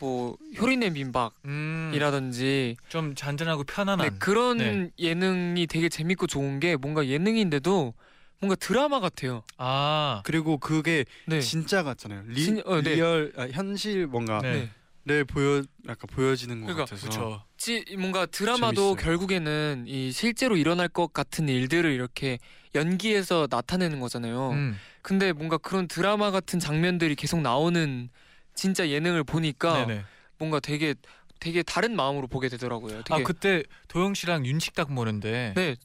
[0.00, 4.08] 뭐 효리네 음, 민박이라든지 좀 잔잔하고 편안한.
[4.10, 4.90] 네, 그런 네.
[4.98, 7.94] 예능이 되게 재밌고 좋은 게 뭔가 예능인데도
[8.40, 9.42] 뭔가 드라마 같아요.
[9.58, 11.40] 아, 그리고 그게 네.
[11.40, 12.22] 진짜 같잖아요.
[12.26, 12.94] 리, 진- 어, 네.
[12.94, 14.70] real 아, 현실 뭔가를
[15.04, 15.14] 네.
[15.18, 15.24] 네.
[15.24, 17.44] 보여 약간 보여지는 것 그러니까, 같아서 그렇죠.
[17.56, 18.94] 지, 뭔가 드라마도 재밌어요.
[18.96, 22.38] 결국에는 이 실제로 일어날 것 같은 일들을 이렇게
[22.74, 24.50] 연기해서 나타내는 거잖아요.
[24.52, 24.76] 음.
[25.02, 28.10] 근데 뭔가 그런 드라마 같은 장면들이 계속 나오는
[28.54, 30.04] 진짜 예능을 보니까 네네.
[30.38, 30.94] 뭔가 되게
[31.40, 33.02] 되게 다른 마음으로 보게 되더라고요.
[33.02, 35.76] 되게 아 그때 도영 씨랑 윤식딱 보는데 네,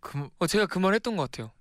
[0.00, 1.52] 그, 어, 제가 그 말 했던 것 같아요.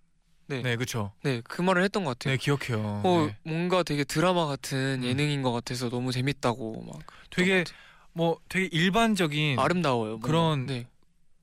[0.47, 1.11] 네 그렇죠.
[1.23, 2.33] 네, 그 말을 했던 것 같아요.
[2.33, 3.01] 네 기억해요.
[3.03, 3.37] 어, 네.
[3.43, 5.03] 뭔가 되게 드라마 같은 음.
[5.03, 7.63] 예능인 것 같아서 너무 재밌다고 막 되게
[8.13, 9.57] 뭐 되게 일반적인.
[9.59, 10.09] 아름다워요.
[10.11, 10.27] 뭔가.
[10.27, 10.87] 그런 네.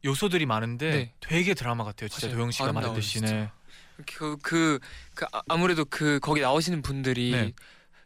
[0.05, 1.13] 요소들이 많은데 네.
[1.21, 2.09] 되게 드라마 같아요.
[2.09, 2.37] 진짜 맞아요.
[2.37, 3.19] 도영 씨가 아름다워요, 말했듯이.
[3.19, 3.35] 진짜.
[3.35, 3.51] 네.
[4.07, 4.79] 그, 그,
[5.15, 7.53] 그 아- 아무래도 그 거기 나오시는 분들이 네.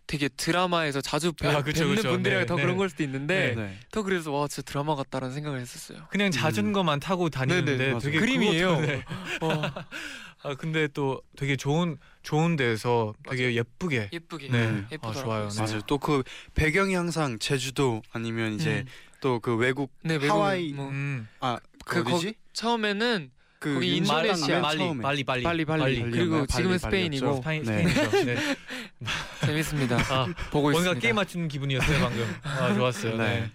[0.07, 2.11] 되게 드라마에서 자주 뵈, 아, 그쵸, 뵙는 그쵸.
[2.11, 2.63] 분들이라 네, 더 네.
[2.63, 3.79] 그런 걸 수도 있는데 네.
[3.93, 6.07] 더 그래서 와 진짜 드라마 같다라는 생각을 했었어요.
[6.11, 8.01] 그냥 자전거만 타고 다니는데 네네, 맞아요.
[8.01, 8.77] 되게 그림이에요.
[8.79, 9.05] 그것도- 네.
[9.41, 9.87] 와,
[10.45, 14.11] 아 근데 또 되게 좋은 좋은 데서 되게 예쁘게.
[14.13, 14.67] 예쁘게 네.
[14.67, 14.87] 음.
[14.93, 15.21] 예쁘더라고요.
[15.21, 15.49] 아, 좋아요.
[15.49, 15.61] 네.
[15.63, 15.81] 맞아요.
[15.87, 16.23] 또 그
[16.55, 18.87] 배경이 항상 제주도 아니면 이제 음.
[19.21, 21.27] 또 그 외국 네, 외국, 하와이 뭐, 음.
[21.41, 22.35] 아그 그 어디지?
[22.53, 26.11] 처음에는 그 거기 인도네시아, 맨 말리 빨리 빨리 빨리, 빨리.
[26.11, 27.89] 그리고 지금은 스페인이고 스페인 네.
[27.89, 28.25] 스페인이죠.
[28.27, 28.57] 네.
[29.47, 29.97] 재밌습니다.
[29.97, 31.01] 아 보고 뭔가 있습니다.
[31.01, 32.35] 게임 맞추는 기분이었어요 방금.
[32.43, 33.17] 아 좋았어요.
[33.17, 33.41] 네.
[33.41, 33.51] 네.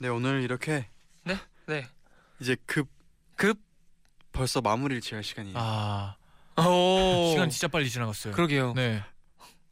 [0.00, 0.86] 네 오늘 이렇게
[1.66, 1.86] 네.
[2.40, 2.88] 이제 급
[3.36, 3.58] 급?
[4.32, 5.56] 벌써 마무리를 지을 시간이에요.
[5.58, 6.16] 아
[6.58, 7.30] 오.
[7.32, 8.34] 시간 진짜 빨리 지나갔어요.
[8.34, 8.72] 그러게요.
[8.74, 9.02] 네.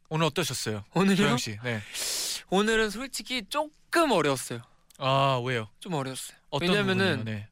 [0.09, 0.83] 오늘 어떠셨어요?
[0.93, 1.15] 오늘요?
[1.17, 1.57] 도영 씨.
[1.63, 1.79] 네.
[2.49, 4.61] 오늘은 솔직히 조금 어려웠어요.
[4.97, 5.67] 아 왜요?
[5.79, 6.37] 좀 어려웠어요.
[6.49, 7.37] 어떤 왜냐면은 부분이요?
[7.37, 7.47] 네.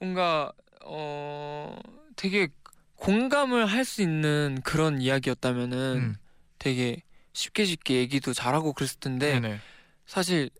[0.00, 0.52] 뭔가
[0.84, 1.78] 어
[2.16, 2.48] 되게
[2.96, 6.16] 공감을 할 수 있는 그런 이야기였다면은 음.
[6.58, 9.60] 되게 쉽게 쉽게 얘기도 잘하고 그랬을 텐데 네네.
[10.06, 10.50] 사실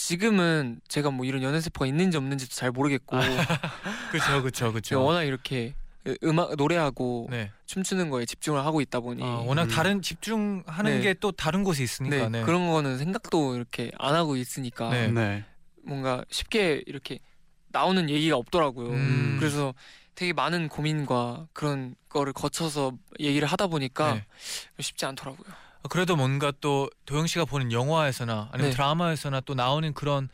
[0.00, 3.18] 지금은 제가 뭐 이런 연애 세포가 있는지 없는지도 잘 모르겠고
[4.10, 5.04] 그렇죠, 그렇죠, 그렇죠.
[5.04, 5.74] 워낙 이렇게
[6.24, 7.52] 음악 노래하고 네.
[7.66, 9.68] 춤추는 거에 집중을 하고 있다 보니 아, 워낙 음.
[9.68, 11.00] 다른 집중하는 네.
[11.00, 12.28] 게또 다른 곳에 네, 있으니까.
[12.30, 12.42] 네.
[12.42, 15.08] 그런 거는 생각도 이렇게 안 하고 있으니까 네.
[15.08, 15.44] 네.
[15.84, 17.18] 뭔가 쉽게 이렇게
[17.68, 18.88] 나오는 얘기가 없더라고요.
[18.88, 19.36] 음.
[19.38, 19.74] 그래서
[20.14, 24.26] 되게 많은 고민과 그런 거를 거쳐서 얘기를 하다 보니까 네.
[24.80, 25.46] 쉽지 않더라고요.
[25.82, 28.76] 아, 그래도 뭔가 또 도영 씨가 보는 영화에서나 아니면 네.
[28.76, 30.28] 드라마에서나 또 나오는 그런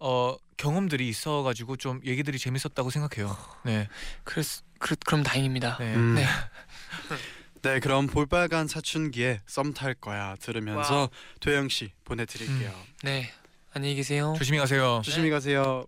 [0.00, 3.36] 어 경험들이 있어가지고 좀 얘기들이 재밌었다고 생각해요.
[3.64, 3.88] 네.
[4.24, 4.46] 그랬
[4.78, 5.76] 그, 그럼 다행입니다.
[5.78, 5.94] 네.
[5.94, 6.14] 음.
[6.14, 6.24] 네.
[7.62, 11.10] 네, 그럼 볼빨간 사춘기에 썸 탈 거야 들으면서.
[11.40, 12.72] 도영 씨 보내드릴게요.
[13.02, 13.30] 네.
[13.74, 14.34] 안녕히 계세요.
[14.38, 15.02] 조심히 가세요.
[15.04, 15.84] 조심히 가세요.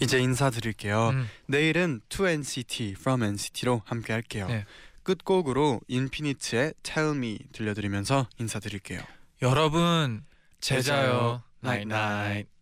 [0.00, 1.08] 이제 인사드릴게요.
[1.10, 1.28] 음.
[1.46, 4.46] 내일은 2NCT From NCT로 함께 할게요.
[4.48, 4.64] 네.
[5.02, 9.00] 끝곡으로 인피니트의 Tell Me 들려드리면서 인사드릴게요.
[9.42, 10.24] 여러분.
[10.60, 11.42] 제자요.
[11.60, 12.55] 나잇 나잇.